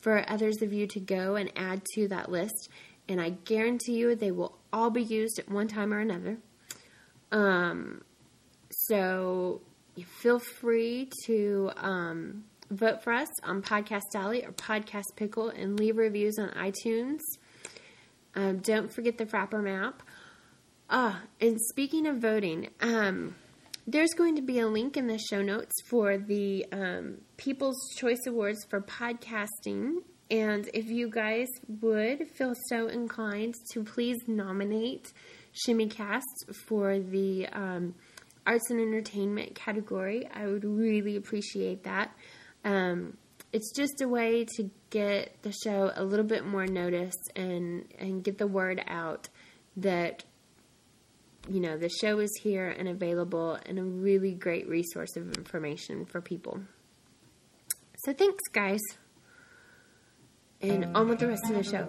for 0.00 0.22
others 0.30 0.60
of 0.60 0.74
you 0.74 0.86
to 0.88 1.00
go 1.00 1.36
and 1.36 1.50
add 1.56 1.82
to 1.94 2.08
that 2.08 2.30
list. 2.30 2.68
And 3.08 3.22
I 3.22 3.30
guarantee 3.30 3.94
you 3.94 4.14
they 4.14 4.32
will 4.32 4.58
all 4.70 4.90
be 4.90 5.02
used 5.02 5.38
at 5.38 5.48
one 5.48 5.68
time 5.68 5.94
or 5.94 6.00
another. 6.00 6.36
Um, 7.32 8.02
so 8.70 9.62
feel 10.20 10.38
free 10.38 11.08
to 11.24 11.70
um, 11.76 12.44
vote 12.70 13.02
for 13.02 13.14
us 13.14 13.28
on 13.44 13.62
Podcast 13.62 14.14
Alley 14.14 14.44
or 14.44 14.52
Podcast 14.52 15.16
Pickle 15.16 15.48
and 15.48 15.78
leave 15.78 15.96
reviews 15.96 16.38
on 16.38 16.50
iTunes. 16.50 17.20
Um, 18.38 18.58
don't 18.58 18.92
forget 18.92 19.18
the 19.18 19.26
Frappr 19.26 19.60
map. 19.60 20.00
Ah, 20.88 21.22
and 21.40 21.58
speaking 21.60 22.06
of 22.06 22.18
voting, 22.18 22.68
um, 22.80 23.34
there's 23.84 24.14
going 24.16 24.36
to 24.36 24.42
be 24.42 24.60
a 24.60 24.68
link 24.68 24.96
in 24.96 25.08
the 25.08 25.18
show 25.18 25.42
notes 25.42 25.74
for 25.88 26.16
the 26.16 26.64
um, 26.70 27.16
People's 27.36 27.76
Choice 27.96 28.24
Awards 28.28 28.64
for 28.70 28.80
podcasting. 28.80 29.96
And 30.30 30.70
if 30.72 30.86
you 30.86 31.10
guys 31.10 31.48
would 31.80 32.28
feel 32.30 32.52
so 32.68 32.86
inclined 32.86 33.56
to 33.72 33.82
please 33.82 34.18
nominate 34.28 35.12
Shimmycast 35.66 36.54
for 36.68 37.00
the 37.00 37.48
um, 37.48 37.96
arts 38.46 38.70
and 38.70 38.80
entertainment 38.80 39.56
category, 39.56 40.28
I 40.32 40.46
would 40.46 40.64
really 40.64 41.16
appreciate 41.16 41.82
that. 41.82 42.16
Um, 42.64 43.16
it's 43.52 43.72
just 43.74 44.00
a 44.02 44.08
way 44.08 44.44
to 44.56 44.70
get 44.90 45.42
the 45.42 45.52
show 45.52 45.90
a 45.94 46.04
little 46.04 46.24
bit 46.24 46.44
more 46.44 46.66
notice 46.66 47.16
and 47.34 47.84
and 47.98 48.22
get 48.22 48.38
the 48.38 48.46
word 48.46 48.82
out 48.86 49.28
that 49.76 50.24
you 51.48 51.60
know 51.60 51.78
the 51.78 51.88
show 51.88 52.18
is 52.18 52.30
here 52.42 52.68
and 52.68 52.88
available 52.88 53.58
and 53.66 53.78
a 53.78 53.84
really 53.84 54.34
great 54.34 54.68
resource 54.68 55.16
of 55.16 55.34
information 55.36 56.04
for 56.04 56.20
people. 56.20 56.60
So 58.04 58.12
thanks 58.12 58.42
guys. 58.52 58.80
And 60.60 60.84
um, 60.84 60.96
on 60.96 61.08
with 61.08 61.20
the 61.20 61.28
rest 61.28 61.44
of 61.44 61.54
the 61.54 61.62
show. 61.62 61.88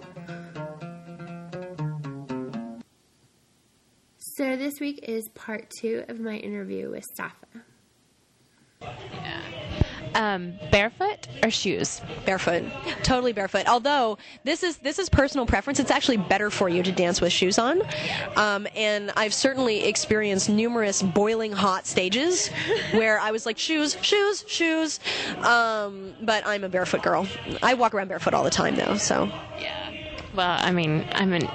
So 4.18 4.56
this 4.56 4.80
week 4.80 5.00
is 5.02 5.28
part 5.34 5.70
two 5.80 6.04
of 6.08 6.18
my 6.18 6.36
interview 6.36 6.90
with 6.90 7.04
Safa. 7.16 7.64
Um, 10.14 10.54
barefoot 10.70 11.28
or 11.42 11.50
shoes? 11.50 12.00
Barefoot, 12.26 12.64
totally 13.02 13.32
barefoot. 13.32 13.66
Although 13.68 14.18
this 14.44 14.62
is 14.62 14.78
this 14.78 14.98
is 14.98 15.08
personal 15.08 15.46
preference. 15.46 15.78
It's 15.78 15.90
actually 15.90 16.16
better 16.16 16.50
for 16.50 16.68
you 16.68 16.82
to 16.82 16.92
dance 16.92 17.20
with 17.20 17.32
shoes 17.32 17.58
on. 17.58 17.82
Um, 18.36 18.66
and 18.74 19.12
I've 19.16 19.34
certainly 19.34 19.84
experienced 19.84 20.48
numerous 20.48 21.02
boiling 21.02 21.52
hot 21.52 21.86
stages 21.86 22.48
where 22.92 23.20
I 23.20 23.30
was 23.30 23.46
like 23.46 23.58
shoes, 23.58 23.96
shoes, 24.02 24.44
shoes. 24.48 25.00
Um, 25.38 26.14
but 26.22 26.46
I'm 26.46 26.64
a 26.64 26.68
barefoot 26.68 27.02
girl. 27.02 27.26
I 27.62 27.74
walk 27.74 27.94
around 27.94 28.08
barefoot 28.08 28.34
all 28.34 28.44
the 28.44 28.50
time 28.50 28.76
though. 28.76 28.96
So 28.96 29.30
Yeah. 29.60 29.92
Well, 30.34 30.56
I 30.60 30.70
mean, 30.70 31.06
I'm 31.12 31.32
in 31.32 31.46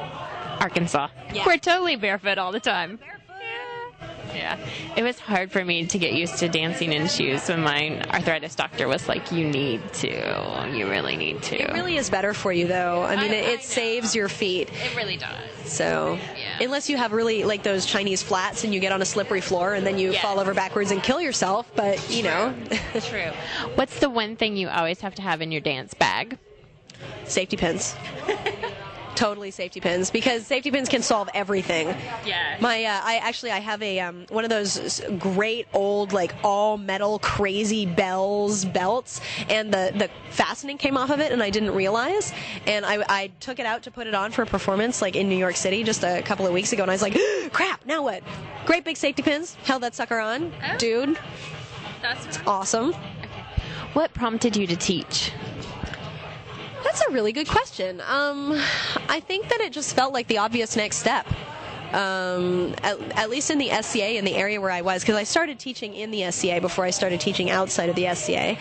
Arkansas. 0.60 1.08
Yeah. 1.34 1.46
We're 1.46 1.58
totally 1.58 1.96
barefoot 1.96 2.38
all 2.38 2.52
the 2.52 2.60
time. 2.60 3.00
Yeah. 4.36 4.58
It 4.98 5.04
was 5.04 5.18
hard 5.18 5.52
for 5.52 5.64
me 5.64 5.86
to 5.88 5.98
get 5.98 6.14
used 6.14 6.38
to 6.40 6.50
dancing 6.50 6.94
in 6.94 7.08
shoes 7.08 7.48
when 7.48 7.62
my 7.62 8.02
arthritis 8.12 8.54
doctor 8.56 8.88
was 8.88 9.08
like, 9.08 9.32
you 9.32 9.48
need 9.48 9.82
to. 9.94 10.70
You 10.74 10.90
really 10.90 11.16
need 11.16 11.42
to. 11.44 11.56
it 11.62 11.74
really 11.74 11.96
is 11.98 12.10
better 12.10 12.34
for 12.34 12.52
you 12.52 12.68
though. 12.68 13.04
I 13.04 13.16
mean, 13.16 13.32
I- 13.32 13.36
it, 13.36 13.60
I 13.60 13.62
saves 13.62 14.14
your 14.16 14.30
feet. 14.30 14.70
It 14.74 14.96
really 14.96 15.18
does. 15.18 15.32
So 15.66 16.20
Yeah. 16.38 16.64
unless 16.66 16.90
you 16.90 16.98
have 16.98 17.12
really 17.12 17.44
like 17.44 17.64
those 17.64 17.86
Chinese 17.86 18.22
flats 18.22 18.64
and 18.64 18.74
you 18.74 18.80
get 18.80 18.92
on 18.92 19.02
a 19.02 19.06
slippery 19.06 19.42
floor 19.42 19.74
and 19.74 19.86
then 19.86 19.98
you 19.98 20.12
Yes. 20.12 20.22
fall 20.22 20.40
over 20.40 20.54
backwards 20.54 20.92
and 20.92 21.02
kill 21.02 21.20
yourself, 21.22 21.72
but 21.76 21.98
you 22.10 22.24
know, 22.24 22.54
True. 23.02 23.32
What's 23.76 24.00
the 24.00 24.10
one 24.10 24.36
thing 24.36 24.58
you 24.58 24.68
always 24.70 25.02
have 25.02 25.16
to 25.16 25.22
have 25.22 25.42
in 25.42 25.52
your 25.52 25.62
dance 25.62 25.94
bag? 25.94 26.38
safety 27.26 27.58
pins. 27.58 27.96
totally 29.16 29.52
safety 29.52 29.80
pins 29.80 30.12
because 30.12 30.46
safety 30.46 30.72
pins 30.72 30.90
can 30.90 31.02
solve 31.02 31.30
everything. 31.34 31.88
Yeah. 32.26 32.58
My, 32.60 32.84
uh, 32.84 33.02
I 33.04 33.18
actually, 33.18 33.52
I 33.52 33.60
have 33.60 33.82
a 33.82 34.00
um, 34.00 34.26
one 34.30 34.44
of 34.44 34.50
those 34.50 35.02
great 35.18 35.68
old 35.74 36.14
like 36.14 36.34
all 36.44 36.78
metal 36.78 37.20
crazy 37.20 37.86
bells 37.86 38.66
belts, 38.66 39.22
and 39.50 39.74
the 39.74 39.92
the 39.96 40.10
fastening 40.32 40.78
came 40.78 40.98
off 40.98 41.10
of 41.10 41.20
it, 41.20 41.32
and 41.32 41.42
I 41.42 41.50
didn't 41.50 41.72
realize, 41.74 42.34
and 42.68 42.86
I, 42.86 43.04
I 43.08 43.32
took 43.40 43.60
it 43.60 43.66
out 43.66 43.84
to 43.84 43.92
put 43.92 44.08
it 44.08 44.14
on 44.16 44.32
for 44.32 44.42
a 44.44 44.46
performance 44.46 45.02
like 45.02 45.16
in 45.16 45.30
New 45.30 45.38
York 45.38 45.56
City 45.56 45.84
just 45.84 46.04
a 46.04 46.22
couple 46.24 46.46
of 46.46 46.54
weeks 46.54 46.74
ago, 46.74 46.84
and 46.84 46.92
I 46.92 46.94
was 46.94 47.02
like, 47.02 47.18
crap, 47.52 47.86
now 47.86 48.04
what? 48.04 48.24
Great 48.66 48.84
big 48.84 48.98
safety 48.98 49.22
pins, 49.22 49.56
held 49.64 49.84
that 49.84 49.96
sucker 49.96 50.20
on, 50.20 50.52
Oh. 50.64 50.78
dude, 50.78 51.18
That's 52.02 52.40
awesome. 52.46 52.94
What 53.94 54.14
prompted 54.14 54.58
you 54.58 54.68
to 54.68 54.76
teach? 54.76 55.32
That's 56.96 57.10
a 57.10 57.14
really 57.14 57.34
good 57.34 57.50
question. 57.50 58.00
Um, 58.08 58.54
I 59.10 59.20
think 59.20 59.50
that 59.50 59.60
it 59.60 59.74
just 59.74 59.94
felt 59.98 60.14
like 60.14 60.28
the 60.28 60.38
obvious 60.38 60.78
next 60.78 60.96
step. 60.96 61.28
Um, 61.94 62.76
at, 62.84 63.00
at 63.18 63.30
least 63.30 63.50
in 63.50 63.58
the 63.58 63.70
SCA, 63.82 64.18
in 64.18 64.26
the 64.26 64.36
area 64.36 64.60
where 64.60 64.72
I 64.72 64.82
was, 64.82 65.02
because 65.02 65.16
I 65.16 65.24
started 65.24 65.60
teaching 65.60 65.94
in 65.94 66.12
the 66.12 66.32
SCA 66.32 66.60
before 66.62 66.86
I 66.86 66.90
started 66.90 67.20
teaching 67.20 67.50
outside 67.50 67.90
of 67.90 67.96
the 67.96 68.14
SCA. 68.14 68.58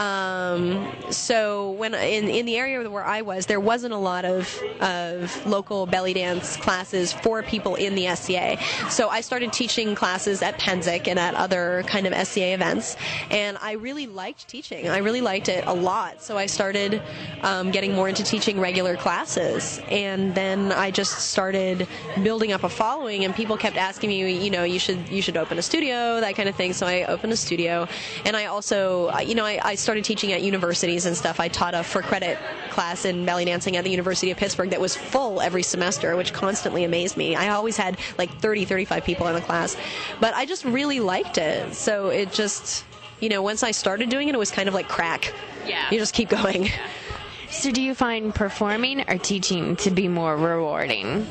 Um, 0.00 0.92
so 1.10 1.72
when 1.72 1.94
in 1.94 2.28
in 2.28 2.46
the 2.46 2.56
area 2.56 2.88
where 2.88 3.04
I 3.04 3.22
was, 3.22 3.46
there 3.46 3.60
wasn't 3.60 3.94
a 3.94 3.98
lot 3.98 4.24
of 4.24 4.60
of 4.80 5.46
local 5.46 5.86
belly 5.86 6.14
dance 6.14 6.56
classes 6.56 7.12
for 7.12 7.42
people 7.42 7.74
in 7.74 7.94
the 7.94 8.14
SCA. 8.14 8.58
So 8.90 9.08
I 9.08 9.20
started 9.20 9.52
teaching 9.52 9.94
classes 9.94 10.42
at 10.42 10.58
Pennsic 10.58 11.08
and 11.08 11.18
at 11.18 11.34
other 11.34 11.84
kind 11.86 12.06
of 12.06 12.14
SCA 12.26 12.54
events, 12.54 12.96
and 13.30 13.58
I 13.60 13.72
really 13.72 14.06
liked 14.06 14.48
teaching. 14.48 14.88
I 14.88 14.98
really 14.98 15.20
liked 15.20 15.48
it 15.48 15.64
a 15.66 15.74
lot. 15.74 16.22
So 16.22 16.36
I 16.36 16.46
started 16.46 17.02
um, 17.42 17.70
getting 17.70 17.94
more 17.94 18.08
into 18.08 18.22
teaching 18.22 18.58
regular 18.60 18.96
classes, 18.96 19.80
and 19.90 20.34
then 20.34 20.72
I 20.72 20.90
just 20.90 21.30
started 21.30 21.86
building 22.22 22.52
up 22.52 22.61
up 22.62 22.70
a 22.70 22.74
following, 22.74 23.24
and 23.24 23.34
people 23.34 23.56
kept 23.56 23.76
asking 23.76 24.08
me, 24.08 24.44
you 24.44 24.50
know, 24.50 24.64
you 24.64 24.78
should 24.78 25.08
you 25.08 25.20
should 25.20 25.36
open 25.36 25.58
a 25.58 25.62
studio, 25.62 26.20
that 26.20 26.36
kind 26.36 26.48
of 26.48 26.54
thing. 26.54 26.72
So 26.72 26.86
I 26.86 27.04
opened 27.04 27.32
a 27.32 27.36
studio, 27.36 27.88
and 28.24 28.36
I 28.36 28.46
also, 28.46 29.08
uh, 29.08 29.20
you 29.20 29.34
know, 29.34 29.44
I, 29.44 29.58
I 29.62 29.74
started 29.74 30.04
teaching 30.04 30.32
at 30.32 30.42
universities 30.42 31.06
and 31.06 31.16
stuff. 31.16 31.40
I 31.40 31.48
taught 31.48 31.74
a 31.74 31.82
for 31.82 32.02
credit 32.02 32.38
class 32.70 33.04
in 33.04 33.24
belly 33.24 33.44
dancing 33.44 33.76
at 33.76 33.84
the 33.84 33.90
University 33.90 34.30
of 34.30 34.36
Pittsburgh 34.36 34.70
that 34.70 34.80
was 34.80 34.96
full 34.96 35.40
every 35.40 35.62
semester, 35.62 36.16
which 36.16 36.32
constantly 36.32 36.84
amazed 36.84 37.16
me. 37.16 37.34
I 37.34 37.48
always 37.50 37.76
had 37.76 37.98
like 38.18 38.30
30, 38.38 38.64
35 38.64 39.04
people 39.04 39.26
in 39.26 39.34
the 39.34 39.40
class, 39.40 39.76
but 40.20 40.34
I 40.34 40.46
just 40.46 40.64
really 40.64 41.00
liked 41.00 41.38
it. 41.38 41.74
So 41.74 42.08
it 42.08 42.32
just, 42.32 42.84
you 43.20 43.28
know, 43.28 43.42
once 43.42 43.62
I 43.62 43.72
started 43.72 44.08
doing 44.08 44.28
it, 44.28 44.34
it 44.34 44.38
was 44.38 44.50
kind 44.50 44.68
of 44.68 44.74
like 44.74 44.88
crack. 44.88 45.32
Yeah. 45.66 45.88
You 45.90 45.98
just 45.98 46.14
keep 46.14 46.28
going. 46.28 46.68
So, 47.50 47.70
do 47.70 47.82
you 47.82 47.94
find 47.94 48.34
performing 48.34 49.04
or 49.10 49.18
teaching 49.18 49.76
to 49.76 49.90
be 49.90 50.08
more 50.08 50.34
rewarding? 50.38 51.26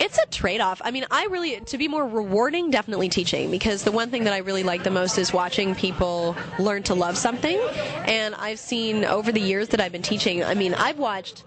It's 0.00 0.16
a 0.16 0.26
trade 0.26 0.60
off. 0.60 0.80
I 0.84 0.92
mean, 0.92 1.06
I 1.10 1.26
really, 1.26 1.58
to 1.58 1.78
be 1.78 1.88
more 1.88 2.06
rewarding, 2.06 2.70
definitely 2.70 3.08
teaching 3.08 3.50
because 3.50 3.82
the 3.82 3.90
one 3.90 4.10
thing 4.10 4.24
that 4.24 4.32
I 4.32 4.38
really 4.38 4.62
like 4.62 4.84
the 4.84 4.90
most 4.90 5.18
is 5.18 5.32
watching 5.32 5.74
people 5.74 6.36
learn 6.60 6.84
to 6.84 6.94
love 6.94 7.16
something. 7.16 7.58
And 8.06 8.34
I've 8.36 8.60
seen 8.60 9.04
over 9.04 9.32
the 9.32 9.40
years 9.40 9.68
that 9.68 9.80
I've 9.80 9.90
been 9.90 10.02
teaching, 10.02 10.44
I 10.44 10.54
mean, 10.54 10.74
I've 10.74 10.98
watched 10.98 11.42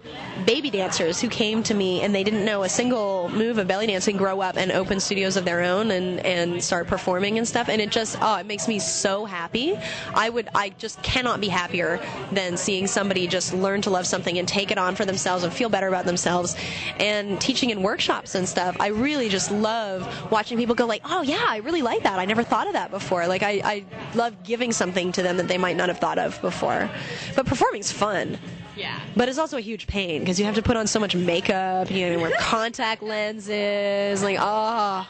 baby 0.45 0.69
dancers 0.69 1.21
who 1.21 1.29
came 1.29 1.63
to 1.63 1.73
me 1.73 2.01
and 2.01 2.13
they 2.13 2.23
didn't 2.23 2.43
know 2.43 2.63
a 2.63 2.69
single 2.69 3.29
move 3.29 3.57
of 3.57 3.67
belly 3.67 3.87
dancing 3.87 4.17
grow 4.17 4.41
up 4.41 4.57
and 4.57 4.71
open 4.73 4.99
studios 4.99 5.37
of 5.37 5.45
their 5.45 5.61
own 5.61 5.91
and, 5.91 6.19
and 6.25 6.61
start 6.61 6.87
performing 6.87 7.37
and 7.37 7.47
stuff. 7.47 7.69
And 7.69 7.81
it 7.81 7.89
just, 7.89 8.17
oh, 8.21 8.35
it 8.35 8.45
makes 8.45 8.67
me 8.67 8.79
so 8.79 9.23
happy. 9.23 9.77
I 10.13 10.29
would, 10.29 10.49
I 10.53 10.69
just 10.69 11.01
cannot 11.03 11.39
be 11.39 11.47
happier 11.47 12.01
than 12.33 12.57
seeing 12.57 12.87
somebody 12.87 13.27
just 13.27 13.53
learn 13.53 13.81
to 13.83 13.89
love 13.89 14.05
something 14.05 14.37
and 14.37 14.47
take 14.47 14.71
it 14.71 14.77
on 14.77 14.95
for 14.95 15.05
themselves 15.05 15.45
and 15.45 15.53
feel 15.53 15.69
better 15.69 15.87
about 15.87 16.05
themselves. 16.05 16.57
And 16.99 17.39
teaching 17.39 17.69
in 17.69 17.81
workshops 17.81 18.35
and 18.41 18.49
stuff, 18.49 18.75
I 18.79 18.87
really 18.87 19.29
just 19.29 19.51
love 19.51 20.31
watching 20.31 20.57
people 20.57 20.73
go 20.73 20.87
like, 20.87 21.03
oh 21.05 21.21
yeah, 21.21 21.45
I 21.47 21.57
really 21.57 21.83
like 21.83 22.01
that. 22.03 22.17
I 22.17 22.25
never 22.25 22.41
thought 22.41 22.65
of 22.65 22.73
that 22.73 22.89
before. 22.89 23.27
Like 23.27 23.43
I, 23.43 23.61
I 23.63 23.85
love 24.15 24.43
giving 24.43 24.71
something 24.71 25.11
to 25.11 25.21
them 25.21 25.37
that 25.37 25.47
they 25.47 25.59
might 25.59 25.77
not 25.77 25.89
have 25.89 25.99
thought 25.99 26.17
of 26.17 26.41
before. 26.41 26.89
But 27.35 27.45
performing's 27.45 27.91
fun. 27.91 28.39
Yeah. 28.75 28.99
But 29.15 29.29
it's 29.29 29.37
also 29.37 29.57
a 29.57 29.61
huge 29.61 29.85
pain 29.85 30.21
because 30.21 30.39
you 30.39 30.45
have 30.45 30.55
to 30.55 30.63
put 30.63 30.75
on 30.75 30.87
so 30.87 30.99
much 30.99 31.15
makeup, 31.15 31.91
you 31.91 32.09
know, 32.09 32.19
wear 32.19 32.31
contact 32.39 33.03
lenses, 33.03 34.23
like, 34.23 34.37
oh. 34.39 35.07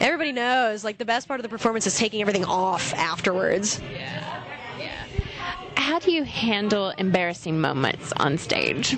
Everybody 0.00 0.32
knows, 0.32 0.84
like, 0.84 0.98
the 0.98 1.04
best 1.04 1.26
part 1.26 1.40
of 1.40 1.42
the 1.42 1.48
performance 1.48 1.86
is 1.86 1.96
taking 1.96 2.20
everything 2.20 2.44
off 2.44 2.92
afterwards. 2.94 3.80
Yeah. 3.90 4.42
How 5.76 5.98
do 5.98 6.12
you 6.12 6.24
handle 6.24 6.90
embarrassing 6.98 7.60
moments 7.60 8.12
on 8.16 8.38
stage? 8.38 8.96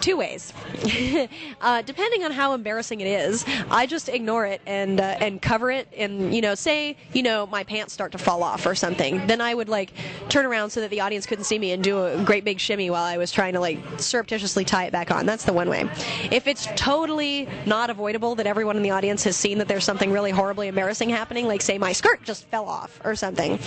Two 0.00 0.16
ways. 0.16 0.52
uh, 1.60 1.82
depending 1.82 2.24
on 2.24 2.30
how 2.30 2.54
embarrassing 2.54 3.00
it 3.00 3.06
is, 3.06 3.44
I 3.70 3.86
just 3.86 4.08
ignore 4.08 4.46
it 4.46 4.62
and 4.66 4.98
uh, 5.00 5.16
and 5.20 5.42
cover 5.42 5.70
it. 5.70 5.88
And 5.96 6.34
you 6.34 6.40
know, 6.40 6.54
say 6.54 6.96
you 7.12 7.22
know 7.22 7.46
my 7.46 7.64
pants 7.64 7.92
start 7.92 8.12
to 8.12 8.18
fall 8.18 8.42
off 8.42 8.64
or 8.64 8.74
something, 8.74 9.26
then 9.26 9.40
I 9.40 9.52
would 9.52 9.68
like 9.68 9.92
turn 10.28 10.46
around 10.46 10.70
so 10.70 10.80
that 10.80 10.90
the 10.90 11.00
audience 11.00 11.26
couldn't 11.26 11.44
see 11.44 11.58
me 11.58 11.72
and 11.72 11.84
do 11.84 12.02
a 12.04 12.22
great 12.24 12.44
big 12.44 12.60
shimmy 12.60 12.88
while 12.88 13.04
I 13.04 13.18
was 13.18 13.30
trying 13.30 13.52
to 13.54 13.60
like 13.60 13.78
surreptitiously 13.98 14.64
tie 14.64 14.84
it 14.84 14.92
back 14.92 15.10
on. 15.10 15.26
That's 15.26 15.44
the 15.44 15.52
one 15.52 15.68
way. 15.68 15.88
If 16.30 16.46
it's 16.46 16.66
totally 16.76 17.46
not 17.66 17.90
avoidable 17.90 18.34
that 18.36 18.46
everyone 18.46 18.76
in 18.76 18.82
the 18.82 18.90
audience 18.90 19.22
has 19.24 19.36
seen 19.36 19.58
that 19.58 19.68
there's 19.68 19.84
something 19.84 20.10
really 20.10 20.30
horribly 20.30 20.68
embarrassing 20.68 21.10
happening, 21.10 21.46
like 21.46 21.60
say 21.60 21.76
my 21.76 21.92
skirt 21.92 22.22
just 22.22 22.46
fell 22.46 22.64
off 22.64 23.00
or 23.04 23.14
something, 23.14 23.58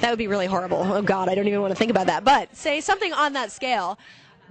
that 0.00 0.10
would 0.10 0.18
be 0.18 0.26
really 0.26 0.46
horrible. 0.46 0.78
Oh 0.82 1.02
God, 1.02 1.28
I 1.28 1.34
don't 1.34 1.46
even 1.46 1.60
want 1.60 1.70
to 1.70 1.76
think 1.78 1.90
about 1.90 2.06
that. 2.06 2.24
But 2.24 2.56
say 2.56 2.80
something 2.80 3.12
on 3.12 3.34
that 3.34 3.52
scale 3.52 3.98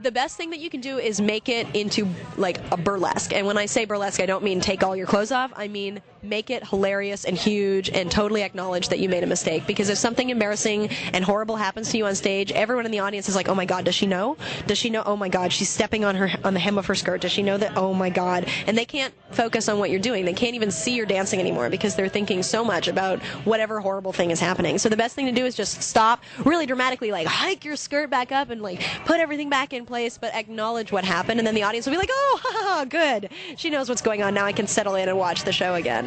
the 0.01 0.11
best 0.11 0.37
thing 0.37 0.51
that 0.51 0.59
you 0.59 0.69
can 0.69 0.81
do 0.81 0.97
is 0.97 1.19
make 1.19 1.49
it 1.49 1.67
into 1.75 2.07
like 2.37 2.59
a 2.71 2.77
burlesque. 2.77 3.33
And 3.33 3.47
when 3.47 3.57
I 3.57 3.65
say 3.65 3.85
burlesque, 3.85 4.19
I 4.19 4.25
don't 4.25 4.43
mean 4.43 4.61
take 4.61 4.83
all 4.83 4.95
your 4.95 5.07
clothes 5.07 5.31
off. 5.31 5.51
I 5.55 5.67
mean 5.67 6.01
make 6.23 6.49
it 6.49 6.67
hilarious 6.67 7.25
and 7.25 7.37
huge 7.37 7.89
and 7.89 8.11
totally 8.11 8.43
acknowledge 8.43 8.89
that 8.89 8.99
you 8.99 9.09
made 9.09 9.23
a 9.23 9.27
mistake. 9.27 9.65
Because 9.67 9.89
if 9.89 9.97
something 9.97 10.29
embarrassing 10.29 10.89
and 11.13 11.23
horrible 11.23 11.55
happens 11.55 11.89
to 11.91 11.97
you 11.97 12.05
on 12.05 12.15
stage, 12.15 12.51
everyone 12.51 12.85
in 12.85 12.91
the 12.91 12.99
audience 12.99 13.29
is 13.29 13.35
like, 13.35 13.49
"Oh 13.49 13.55
my 13.55 13.65
god, 13.65 13.85
does 13.85 13.95
she 13.95 14.05
know? 14.05 14.37
Does 14.65 14.77
she 14.77 14.89
know? 14.89 15.03
Oh 15.05 15.15
my 15.15 15.29
god, 15.29 15.51
she's 15.53 15.69
stepping 15.69 16.03
on 16.05 16.15
her 16.15 16.29
on 16.43 16.53
the 16.53 16.59
hem 16.59 16.77
of 16.77 16.85
her 16.87 16.95
skirt. 16.95 17.21
Does 17.21 17.31
she 17.31 17.43
know 17.43 17.57
that? 17.57 17.77
Oh 17.77 17.93
my 17.93 18.09
god!" 18.09 18.47
And 18.65 18.77
they 18.77 18.85
can't 18.85 19.13
focus 19.31 19.69
on 19.69 19.79
what 19.79 19.89
you're 19.89 19.99
doing. 19.99 20.25
They 20.25 20.33
can't 20.33 20.55
even 20.55 20.71
see 20.71 20.95
you're 20.95 21.05
dancing 21.05 21.39
anymore 21.39 21.69
because 21.69 21.95
they're 21.95 22.07
thinking 22.07 22.43
so 22.43 22.63
much 22.63 22.87
about 22.87 23.19
whatever 23.45 23.79
horrible 23.79 24.13
thing 24.13 24.31
is 24.31 24.39
happening. 24.39 24.77
So 24.77 24.89
the 24.89 24.97
best 24.97 25.15
thing 25.15 25.25
to 25.25 25.31
do 25.31 25.45
is 25.45 25.55
just 25.55 25.81
stop, 25.81 26.23
really 26.45 26.65
dramatically, 26.65 27.11
like 27.11 27.27
hike 27.27 27.65
your 27.65 27.75
skirt 27.75 28.09
back 28.09 28.31
up 28.31 28.49
and 28.49 28.61
like 28.61 28.81
put 29.05 29.19
everything 29.19 29.49
back 29.49 29.73
in 29.73 29.85
place, 29.85 30.17
but 30.17 30.33
acknowledge 30.33 30.91
what 30.91 31.03
happened, 31.03 31.39
and 31.39 31.47
then 31.47 31.55
the 31.55 31.63
audience 31.63 31.85
will 31.85 31.93
be 31.93 31.97
like, 31.99 32.09
"Oh, 32.11 32.39
ha, 32.43 32.51
ha, 32.53 32.75
ha, 32.77 32.85
good. 32.85 33.29
She 33.57 33.69
knows 33.69 33.89
what's 33.89 34.01
going 34.01 34.23
on. 34.23 34.33
Now 34.33 34.45
I 34.45 34.51
can 34.53 34.67
settle 34.67 34.95
in 34.95 35.09
and 35.09 35.17
watch 35.17 35.43
the 35.43 35.51
show 35.51 35.75
again." 35.75 36.06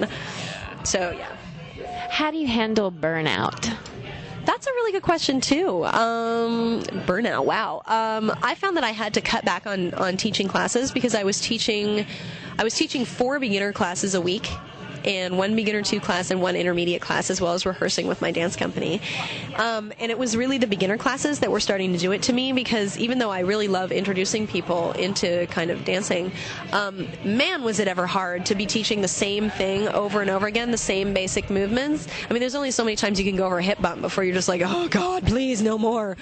So 0.85 1.11
yeah. 1.11 1.37
How 2.11 2.31
do 2.31 2.37
you 2.39 2.47
handle 2.47 2.91
burnout? 2.91 3.75
That's 4.45 4.67
a 4.67 4.71
really 4.71 4.93
good 4.93 5.03
question 5.03 5.41
too. 5.41 5.85
Um, 5.85 6.83
burnout. 7.07 7.45
Wow. 7.45 7.83
Um, 7.87 8.37
I 8.43 8.55
found 8.55 8.77
that 8.77 8.85
I 8.85 8.91
had 8.91 9.15
to 9.15 9.21
cut 9.21 9.45
back 9.45 9.67
on 9.67 9.95
on 9.95 10.17
teaching 10.17 10.49
classes 10.49 10.91
because 10.91 11.15
I 11.15 11.25
was 11.25 11.41
teaching, 11.41 12.07
I 12.59 12.65
was 12.65 12.75
teaching 12.75 13.05
four 13.05 13.39
beginner 13.39 13.73
classes 13.73 14.15
a 14.15 14.21
week. 14.21 14.51
And 15.05 15.39
one 15.39 15.57
beginner 15.57 15.83
two 15.83 16.01
class 16.01 16.31
and 16.31 16.41
one 16.41 16.57
intermediate 16.57 17.03
class, 17.03 17.31
as 17.31 17.41
well 17.41 17.53
as 17.53 17.67
rehearsing 17.67 18.07
with 18.07 18.21
my 18.21 18.31
dance 18.31 18.57
company. 18.57 19.01
Um, 19.57 19.93
and 19.99 20.11
it 20.11 20.19
was 20.19 20.37
really 20.37 20.59
the 20.59 20.67
beginner 20.67 20.97
classes 20.97 21.41
that 21.41 21.51
were 21.51 21.61
starting 21.61 21.93
to 21.93 21.99
do 21.99 22.13
it 22.13 22.23
to 22.23 22.33
me 22.33 22.53
because 22.53 22.99
even 22.99 23.19
though 23.19 23.31
I 23.31 23.41
really 23.41 23.69
love 23.69 23.93
introducing 23.93 24.47
people 24.47 24.93
into 24.93 25.47
kind 25.49 25.71
of 25.71 25.85
dancing, 25.85 26.33
um, 26.73 27.07
man, 27.25 27.63
was 27.63 27.79
it 27.79 27.89
ever 27.89 28.07
hard 28.07 28.47
to 28.47 28.55
be 28.55 28.67
teaching 28.67 29.01
the 29.01 29.09
same 29.09 29.51
thing 29.51 29.89
over 29.89 30.21
and 30.21 30.31
over 30.31 30.47
again, 30.47 30.71
the 30.71 30.77
same 30.79 31.13
basic 31.13 31.51
movements. 31.51 32.07
I 32.29 32.33
mean, 32.33 32.41
there's 32.41 32.55
only 32.55 32.71
so 32.71 32.85
many 32.85 32.97
times 32.97 33.19
you 33.19 33.25
can 33.25 33.37
go 33.37 33.47
over 33.47 33.59
a 33.59 33.63
hip 33.63 33.81
bump 33.81 34.01
before 34.03 34.25
you're 34.25 34.35
just 34.35 34.49
like, 34.49 34.63
oh 34.65 34.89
God, 34.89 35.27
please, 35.27 35.63
no 35.63 35.79
more. 35.79 36.17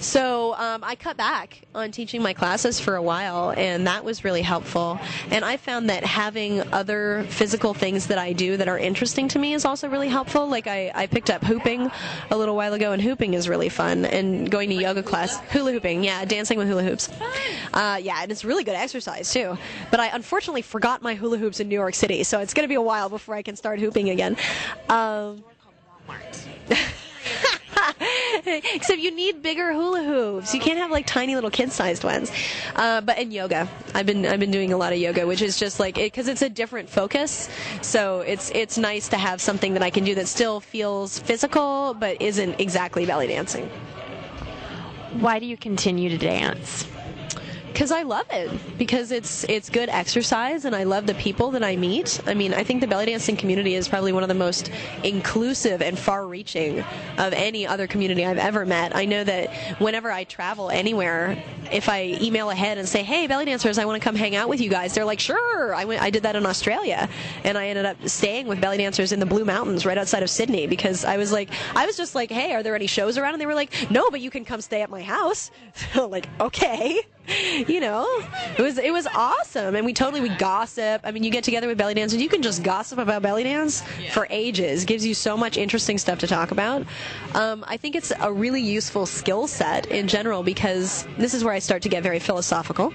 So 0.00 0.54
um, 0.54 0.82
I 0.84 0.96
cut 0.96 1.16
back 1.16 1.62
on 1.74 1.90
teaching 1.90 2.22
my 2.22 2.32
classes 2.32 2.80
for 2.80 2.96
a 2.96 3.02
while, 3.02 3.52
and 3.56 3.86
that 3.86 4.04
was 4.04 4.24
really 4.24 4.42
helpful. 4.42 4.98
And 5.30 5.44
I 5.44 5.56
found 5.56 5.90
that 5.90 6.04
having 6.04 6.60
other 6.72 7.24
physical 7.28 7.74
things 7.74 8.06
that 8.12 8.18
I 8.18 8.34
do 8.34 8.58
that 8.58 8.68
are 8.68 8.78
interesting 8.78 9.26
to 9.28 9.38
me 9.38 9.54
is 9.54 9.64
also 9.64 9.88
really 9.88 10.08
helpful. 10.08 10.46
Like 10.46 10.66
I, 10.66 10.92
I 10.94 11.06
picked 11.06 11.30
up 11.30 11.42
hooping 11.42 11.90
a 12.30 12.36
little 12.36 12.54
while 12.54 12.74
ago, 12.74 12.92
and 12.92 13.00
hooping 13.00 13.32
is 13.32 13.48
really 13.48 13.70
fun. 13.70 14.04
And 14.04 14.50
going 14.50 14.68
to 14.68 14.74
yoga 14.74 15.02
class, 15.02 15.40
hula 15.50 15.72
hooping, 15.72 16.04
yeah, 16.04 16.22
dancing 16.26 16.58
with 16.58 16.68
hula 16.68 16.82
hoops. 16.82 17.08
Uh, 17.72 17.98
yeah, 18.02 18.22
and 18.22 18.30
it's 18.30 18.44
really 18.44 18.64
good 18.64 18.74
exercise 18.74 19.32
too. 19.32 19.56
But 19.90 20.00
I 20.00 20.08
unfortunately 20.08 20.60
forgot 20.60 21.00
my 21.00 21.14
hula 21.14 21.38
hoops 21.38 21.58
in 21.58 21.70
New 21.70 21.74
York 21.74 21.94
City, 21.94 22.22
so 22.22 22.40
it's 22.40 22.52
going 22.52 22.64
to 22.64 22.68
be 22.68 22.74
a 22.74 22.82
while 22.82 23.08
before 23.08 23.34
I 23.34 23.40
can 23.40 23.56
start 23.56 23.80
hooping 23.80 24.10
again. 24.10 24.36
Um, 24.90 25.42
Except 28.46 28.98
you 28.98 29.14
need 29.14 29.42
bigger 29.42 29.72
hula 29.72 30.02
hoops. 30.02 30.52
You 30.54 30.60
can't 30.60 30.78
have 30.78 30.90
like 30.90 31.06
tiny 31.06 31.34
little 31.34 31.50
kid-sized 31.50 32.02
ones. 32.02 32.32
Uh, 32.74 33.00
but 33.00 33.18
in 33.18 33.30
yoga, 33.30 33.68
I've 33.94 34.06
been 34.06 34.26
I've 34.26 34.40
been 34.40 34.50
doing 34.50 34.72
a 34.72 34.76
lot 34.76 34.92
of 34.92 34.98
yoga, 34.98 35.26
which 35.26 35.42
is 35.42 35.58
just 35.58 35.78
like 35.78 35.94
because 35.94 36.26
it's 36.28 36.42
a 36.42 36.48
different 36.48 36.88
focus. 36.88 37.48
So 37.82 38.20
it's 38.20 38.50
it's 38.50 38.78
nice 38.78 39.08
to 39.10 39.16
have 39.16 39.40
something 39.40 39.74
that 39.74 39.82
I 39.82 39.90
can 39.90 40.04
do 40.04 40.14
that 40.16 40.26
still 40.28 40.60
feels 40.60 41.18
physical 41.18 41.94
but 41.94 42.20
isn't 42.20 42.60
exactly 42.60 43.06
belly 43.06 43.28
dancing. 43.28 43.68
Why 45.20 45.38
do 45.38 45.46
you 45.46 45.56
continue 45.56 46.08
to 46.08 46.18
dance? 46.18 46.86
Because 47.72 47.90
I 47.90 48.02
love 48.02 48.26
it 48.30 48.50
because 48.78 49.12
it's 49.12 49.44
it's 49.44 49.70
good 49.70 49.88
exercise 49.88 50.64
and 50.64 50.76
I 50.76 50.84
love 50.84 51.06
the 51.06 51.14
people 51.14 51.50
that 51.52 51.64
I 51.64 51.76
meet. 51.76 52.20
I 52.26 52.34
mean, 52.34 52.52
I 52.52 52.64
think 52.64 52.80
the 52.80 52.86
belly 52.86 53.06
dancing 53.06 53.36
community 53.36 53.74
is 53.74 53.88
probably 53.88 54.12
one 54.12 54.22
of 54.22 54.28
the 54.28 54.34
most 54.34 54.70
inclusive 55.02 55.80
and 55.80 55.98
far-reaching 55.98 56.80
of 57.18 57.32
any 57.32 57.66
other 57.66 57.86
community 57.86 58.24
I've 58.24 58.38
ever 58.38 58.66
met. 58.66 58.94
I 58.94 59.06
know 59.06 59.24
that 59.24 59.54
whenever 59.80 60.10
I 60.10 60.24
travel 60.24 60.70
anywhere, 60.70 61.42
if 61.70 61.88
I 61.88 62.18
email 62.20 62.50
ahead 62.50 62.78
and 62.78 62.86
say, 62.88 63.02
"Hey, 63.02 63.26
belly 63.26 63.46
dancers, 63.46 63.78
I 63.78 63.84
want 63.84 64.00
to 64.00 64.04
come 64.04 64.14
hang 64.14 64.36
out 64.36 64.48
with 64.48 64.60
you 64.60 64.68
guys," 64.68 64.94
they're 64.94 65.04
like, 65.04 65.20
"Sure." 65.20 65.74
I 65.74 65.84
went 65.84 66.02
I 66.02 66.10
did 66.10 66.24
that 66.24 66.36
in 66.36 66.44
Australia 66.44 67.08
and 67.44 67.56
I 67.56 67.68
ended 67.68 67.86
up 67.86 67.96
staying 68.08 68.46
with 68.46 68.60
belly 68.60 68.78
dancers 68.78 69.12
in 69.12 69.20
the 69.20 69.26
Blue 69.26 69.44
Mountains 69.44 69.86
right 69.86 69.96
outside 69.96 70.22
of 70.22 70.30
Sydney 70.30 70.66
because 70.66 71.04
I 71.04 71.16
was 71.16 71.32
like 71.32 71.48
I 71.74 71.86
was 71.86 71.96
just 71.96 72.14
like, 72.14 72.30
"Hey, 72.30 72.52
are 72.52 72.62
there 72.62 72.74
any 72.76 72.86
shows 72.86 73.16
around?" 73.16 73.34
and 73.34 73.40
they 73.40 73.46
were 73.46 73.54
like, 73.54 73.72
"No, 73.90 74.10
but 74.10 74.20
you 74.20 74.30
can 74.30 74.44
come 74.44 74.60
stay 74.60 74.82
at 74.82 74.90
my 74.90 75.02
house." 75.02 75.50
So 75.94 76.06
like, 76.16 76.28
"Okay." 76.40 77.00
you 77.68 77.80
know, 77.80 78.06
it 78.58 78.62
was 78.62 78.78
it 78.78 78.92
was 78.92 79.06
awesome, 79.06 79.76
and 79.76 79.86
we 79.86 79.92
totally 79.92 80.20
we 80.20 80.28
gossip. 80.30 81.00
I 81.04 81.12
mean, 81.12 81.22
you 81.22 81.30
get 81.30 81.44
together 81.44 81.66
with 81.68 81.78
belly 81.78 81.94
dancers, 81.94 82.20
you 82.20 82.28
can 82.28 82.42
just 82.42 82.62
gossip 82.62 82.98
about 82.98 83.22
belly 83.22 83.44
dance 83.44 83.82
for 84.12 84.26
ages. 84.30 84.84
Gives 84.84 85.06
you 85.06 85.14
so 85.14 85.36
much 85.36 85.56
interesting 85.56 85.98
stuff 85.98 86.18
to 86.20 86.26
talk 86.26 86.50
about. 86.50 86.84
Um, 87.34 87.64
I 87.68 87.76
think 87.76 87.94
it's 87.94 88.12
a 88.18 88.32
really 88.32 88.60
useful 88.60 89.06
skill 89.06 89.46
set 89.46 89.86
in 89.86 90.08
general 90.08 90.42
because 90.42 91.06
this 91.16 91.34
is 91.34 91.44
where 91.44 91.54
I 91.54 91.60
start 91.60 91.82
to 91.82 91.88
get 91.88 92.02
very 92.02 92.18
philosophical. 92.18 92.92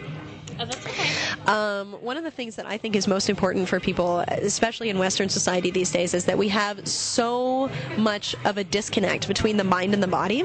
Um, 1.46 1.94
one 2.02 2.18
of 2.18 2.24
the 2.24 2.32
things 2.32 2.56
that 2.56 2.66
I 2.66 2.78
think 2.78 2.96
is 2.96 3.08
most 3.08 3.30
important 3.30 3.70
for 3.70 3.80
people, 3.80 4.20
especially 4.28 4.90
in 4.90 4.98
Western 4.98 5.30
society 5.30 5.72
these 5.72 5.92
days, 5.92 6.14
is 6.14 6.26
that 6.26 6.38
we 6.38 6.50
have 6.50 6.88
so 6.88 7.70
much 7.98 8.36
of 8.46 8.58
a 8.58 8.64
disconnect 8.64 9.28
between 9.28 9.58
the 9.58 9.64
mind 9.64 9.94
and 9.94 10.04
the 10.04 10.08
body. 10.08 10.44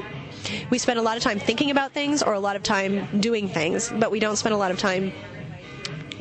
We 0.69 0.77
spend 0.77 0.99
a 0.99 1.01
lot 1.01 1.17
of 1.17 1.23
time 1.23 1.39
thinking 1.39 1.71
about 1.71 1.91
things 1.91 2.21
or 2.23 2.33
a 2.33 2.39
lot 2.39 2.55
of 2.55 2.63
time 2.63 3.07
doing 3.19 3.47
things, 3.47 3.91
but 3.99 4.11
we 4.11 4.19
don't 4.19 4.35
spend 4.35 4.53
a 4.53 4.57
lot 4.57 4.71
of 4.71 4.77
time 4.77 5.11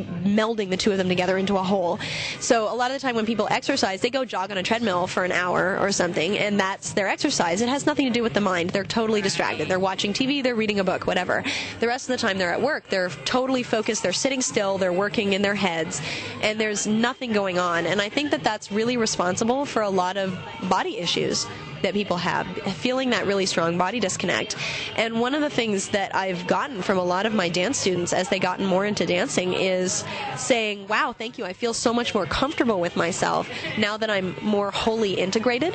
melding 0.04 0.70
the 0.70 0.76
two 0.76 0.92
of 0.92 0.98
them 0.98 1.08
together 1.08 1.38
into 1.38 1.56
a 1.56 1.62
whole. 1.62 1.98
So 2.40 2.72
a 2.72 2.74
lot 2.74 2.90
of 2.90 2.96
the 2.96 3.00
time 3.00 3.16
when 3.16 3.26
people 3.26 3.48
exercise, 3.50 4.00
they 4.00 4.10
go 4.10 4.24
jog 4.24 4.50
on 4.50 4.58
a 4.58 4.62
treadmill 4.62 5.06
for 5.06 5.24
an 5.24 5.32
hour 5.32 5.78
or 5.78 5.92
something, 5.92 6.38
and 6.38 6.58
that's 6.58 6.92
their 6.92 7.08
exercise. 7.08 7.60
It 7.60 7.68
has 7.68 7.86
nothing 7.86 8.06
to 8.06 8.12
do 8.12 8.22
with 8.22 8.34
the 8.34 8.40
mind. 8.40 8.70
They're 8.70 8.84
totally 8.84 9.22
distracted. 9.22 9.68
They're 9.68 9.78
watching 9.78 10.12
TV, 10.12 10.42
they're 10.42 10.54
reading 10.54 10.80
a 10.80 10.84
book, 10.84 11.06
whatever. 11.06 11.44
The 11.80 11.86
rest 11.86 12.08
of 12.08 12.18
the 12.18 12.26
time 12.26 12.38
they're 12.38 12.52
at 12.52 12.62
work. 12.62 12.88
They're 12.88 13.10
totally 13.24 13.62
focused. 13.62 14.02
They're 14.02 14.12
sitting 14.12 14.40
still. 14.40 14.78
They're 14.78 14.92
working 14.92 15.32
in 15.32 15.42
their 15.42 15.54
heads, 15.54 16.00
and 16.42 16.60
there's 16.60 16.86
nothing 16.86 17.32
going 17.32 17.58
on. 17.58 17.86
And 17.86 18.00
I 18.00 18.08
think 18.08 18.30
that 18.30 18.44
that's 18.44 18.72
really 18.72 18.96
responsible 18.96 19.64
for 19.64 19.82
a 19.82 19.90
lot 19.90 20.16
of 20.16 20.38
body 20.68 20.98
issues 20.98 21.46
that 21.82 21.94
people 21.94 22.16
have, 22.16 22.46
feeling 22.76 23.10
that 23.10 23.26
really 23.26 23.46
strong 23.46 23.78
body 23.78 24.00
disconnect. 24.00 24.56
And 24.96 25.20
one 25.20 25.34
of 25.34 25.40
the 25.40 25.50
things 25.50 25.88
that 25.90 26.14
I've 26.14 26.46
gotten 26.46 26.82
from 26.82 26.98
a 26.98 27.04
lot 27.04 27.26
of 27.26 27.34
my 27.34 27.48
dance 27.48 27.78
students 27.78 28.12
as 28.12 28.28
they 28.28 28.38
gotten 28.38 28.66
more 28.66 28.86
into 28.86 29.06
dancing 29.06 29.52
is 29.52 30.04
saying, 30.36 30.86
wow, 30.88 31.14
thank 31.16 31.38
you. 31.38 31.44
I 31.44 31.52
feel 31.52 31.74
so 31.74 31.92
much 31.92 32.14
more 32.14 32.26
comfortable 32.26 32.80
with 32.80 32.96
myself 32.96 33.48
now 33.78 33.96
that 33.96 34.10
I'm 34.10 34.34
more 34.42 34.70
wholly 34.70 35.14
integrated 35.14 35.74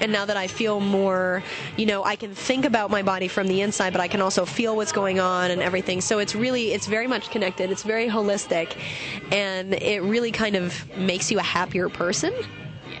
and 0.00 0.12
now 0.12 0.24
that 0.24 0.36
I 0.36 0.46
feel 0.46 0.80
more, 0.80 1.42
you 1.76 1.86
know, 1.86 2.04
I 2.04 2.16
can 2.16 2.34
think 2.34 2.64
about 2.64 2.90
my 2.90 3.02
body 3.02 3.28
from 3.28 3.46
the 3.46 3.62
inside, 3.62 3.92
but 3.92 4.00
I 4.00 4.08
can 4.08 4.20
also 4.20 4.44
feel 4.44 4.76
what's 4.76 4.92
going 4.92 5.20
on 5.20 5.50
and 5.50 5.62
everything. 5.62 6.00
So 6.00 6.18
it's 6.18 6.34
really, 6.34 6.72
it's 6.72 6.86
very 6.86 7.06
much 7.06 7.30
connected. 7.30 7.70
It's 7.70 7.82
very 7.82 8.08
holistic, 8.08 8.76
and 9.32 9.74
it 9.74 10.02
really 10.02 10.32
kind 10.32 10.56
of 10.56 10.96
makes 10.98 11.30
you 11.30 11.38
a 11.38 11.42
happier 11.42 11.88
person 11.88 12.34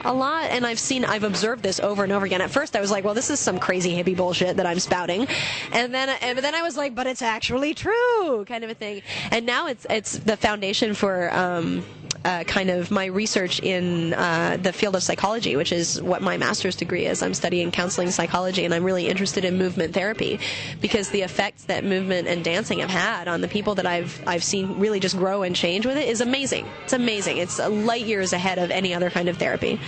a 0.06 0.12
lot 0.12 0.44
and 0.50 0.66
I've 0.66 0.78
seen 0.78 1.04
I've 1.04 1.24
observed 1.24 1.62
this 1.62 1.80
over 1.80 2.04
and 2.04 2.12
over 2.12 2.24
again. 2.24 2.40
At 2.40 2.50
first 2.50 2.76
I 2.76 2.80
was 2.80 2.90
like, 2.90 3.04
well 3.04 3.14
this 3.14 3.30
is 3.30 3.40
some 3.40 3.58
crazy 3.58 3.92
hippie 3.92 4.16
bullshit 4.16 4.56
that 4.56 4.66
I'm 4.66 4.78
spouting. 4.78 5.26
And 5.72 5.92
then 5.94 6.08
and 6.22 6.38
then 6.38 6.54
I 6.54 6.62
was 6.62 6.76
like, 6.76 6.94
but 6.94 7.06
it's 7.06 7.22
actually 7.22 7.74
true 7.74 8.44
kind 8.46 8.64
of 8.64 8.70
a 8.70 8.74
thing. 8.74 9.02
And 9.30 9.46
now 9.46 9.66
it's 9.66 9.86
it's 9.90 10.18
the 10.18 10.36
foundation 10.36 10.94
for 10.94 11.32
um, 11.34 11.84
uh, 12.26 12.42
kind 12.42 12.70
of 12.70 12.90
my 12.90 13.04
research 13.04 13.60
in 13.60 14.12
uh, 14.14 14.56
the 14.60 14.72
field 14.72 14.96
of 14.96 15.02
psychology, 15.02 15.54
which 15.54 15.70
is 15.70 16.02
what 16.02 16.22
my 16.22 16.36
master's 16.36 16.74
degree 16.74 17.06
is. 17.06 17.22
I'm 17.22 17.34
studying 17.34 17.70
counseling 17.70 18.10
psychology, 18.10 18.64
and 18.64 18.74
I'm 18.74 18.82
really 18.82 19.06
interested 19.06 19.44
in 19.44 19.56
movement 19.56 19.94
therapy 19.94 20.40
because 20.80 21.10
the 21.10 21.22
effects 21.22 21.66
that 21.66 21.84
movement 21.84 22.26
and 22.26 22.42
dancing 22.42 22.80
have 22.80 22.90
had 22.90 23.28
on 23.28 23.42
the 23.42 23.48
people 23.48 23.76
that 23.76 23.86
I've 23.86 24.20
I've 24.26 24.42
seen 24.42 24.80
really 24.80 24.98
just 24.98 25.16
grow 25.16 25.44
and 25.44 25.54
change 25.54 25.86
with 25.86 25.96
it 25.96 26.08
is 26.08 26.20
amazing. 26.20 26.66
It's 26.82 26.92
amazing. 26.92 27.36
It's 27.38 27.60
light 27.60 28.04
years 28.04 28.32
ahead 28.32 28.58
of 28.58 28.72
any 28.72 28.92
other 28.92 29.08
kind 29.08 29.28
of 29.28 29.36
therapy. 29.36 29.78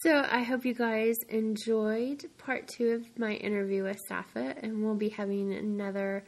So 0.00 0.26
I 0.30 0.42
hope 0.42 0.66
you 0.66 0.74
guys 0.74 1.16
enjoyed 1.30 2.24
part 2.36 2.68
two 2.68 2.90
of 2.90 3.18
my 3.18 3.34
interview 3.34 3.84
with 3.84 4.00
Safa, 4.06 4.54
and 4.60 4.84
we'll 4.84 4.96
be 4.96 5.08
having 5.08 5.54
another 5.54 6.24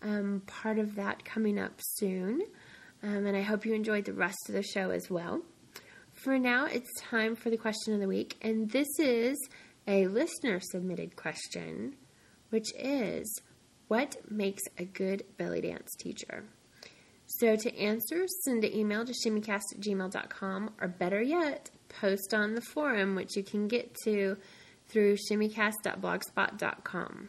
um, 0.00 0.42
part 0.46 0.78
of 0.78 0.94
that 0.94 1.26
coming 1.26 1.58
up 1.58 1.74
soon. 1.78 2.40
Um, 3.02 3.26
and 3.26 3.36
I 3.36 3.42
hope 3.42 3.66
you 3.66 3.74
enjoyed 3.74 4.04
the 4.04 4.12
rest 4.12 4.48
of 4.48 4.54
the 4.54 4.62
show 4.62 4.90
as 4.90 5.10
well. 5.10 5.42
For 6.12 6.38
now, 6.38 6.66
it's 6.66 7.00
time 7.00 7.36
for 7.36 7.50
the 7.50 7.56
question 7.56 7.92
of 7.94 8.00
the 8.00 8.08
week, 8.08 8.36
and 8.40 8.70
this 8.70 8.88
is 8.98 9.36
a 9.86 10.06
listener 10.06 10.60
submitted 10.60 11.14
question, 11.14 11.94
which 12.50 12.72
is 12.78 13.40
What 13.88 14.16
makes 14.30 14.62
a 14.78 14.84
good 14.84 15.24
belly 15.36 15.60
dance 15.60 15.94
teacher? 15.98 16.44
So 17.26 17.56
to 17.56 17.78
answer, 17.78 18.24
send 18.44 18.64
an 18.64 18.74
email 18.74 19.04
to 19.04 19.12
shimmycast 19.12 19.74
at 19.74 19.80
gmail.com, 19.80 20.70
or 20.80 20.88
better 20.88 21.20
yet, 21.20 21.70
post 21.88 22.32
on 22.32 22.54
the 22.54 22.60
forum, 22.60 23.14
which 23.14 23.36
you 23.36 23.42
can 23.42 23.68
get 23.68 23.94
to 24.04 24.36
through 24.88 25.16
shimmycast.blogspot.com. 25.30 27.28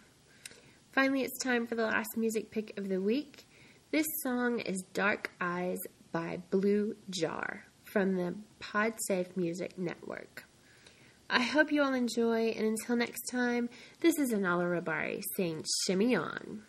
Finally, 0.92 1.24
it's 1.24 1.40
time 1.40 1.68
for 1.68 1.76
the 1.76 1.86
last 1.86 2.16
music 2.16 2.52
pick 2.52 2.78
of 2.78 2.90
the 2.90 3.02
week. 3.02 3.47
This 3.90 4.06
song 4.22 4.60
is 4.60 4.84
Dark 4.92 5.32
Eyes 5.40 5.78
by 6.12 6.42
Blue 6.52 6.98
Jar 7.10 7.64
from 7.86 8.18
the 8.18 8.36
PodSafe 8.60 9.38
Music 9.38 9.80
Network. 9.80 10.44
I 11.30 11.44
hope 11.44 11.72
you 11.72 11.82
all 11.84 11.94
enjoy, 11.94 12.50
and 12.50 12.66
until 12.66 12.98
next 12.98 13.32
time, 13.32 13.70
this 14.02 14.20
is 14.20 14.34
Anala 14.34 14.66
Rabari 14.66 15.24
saying 15.38 15.64
Shimmy 15.86 16.18
On. 16.18 16.64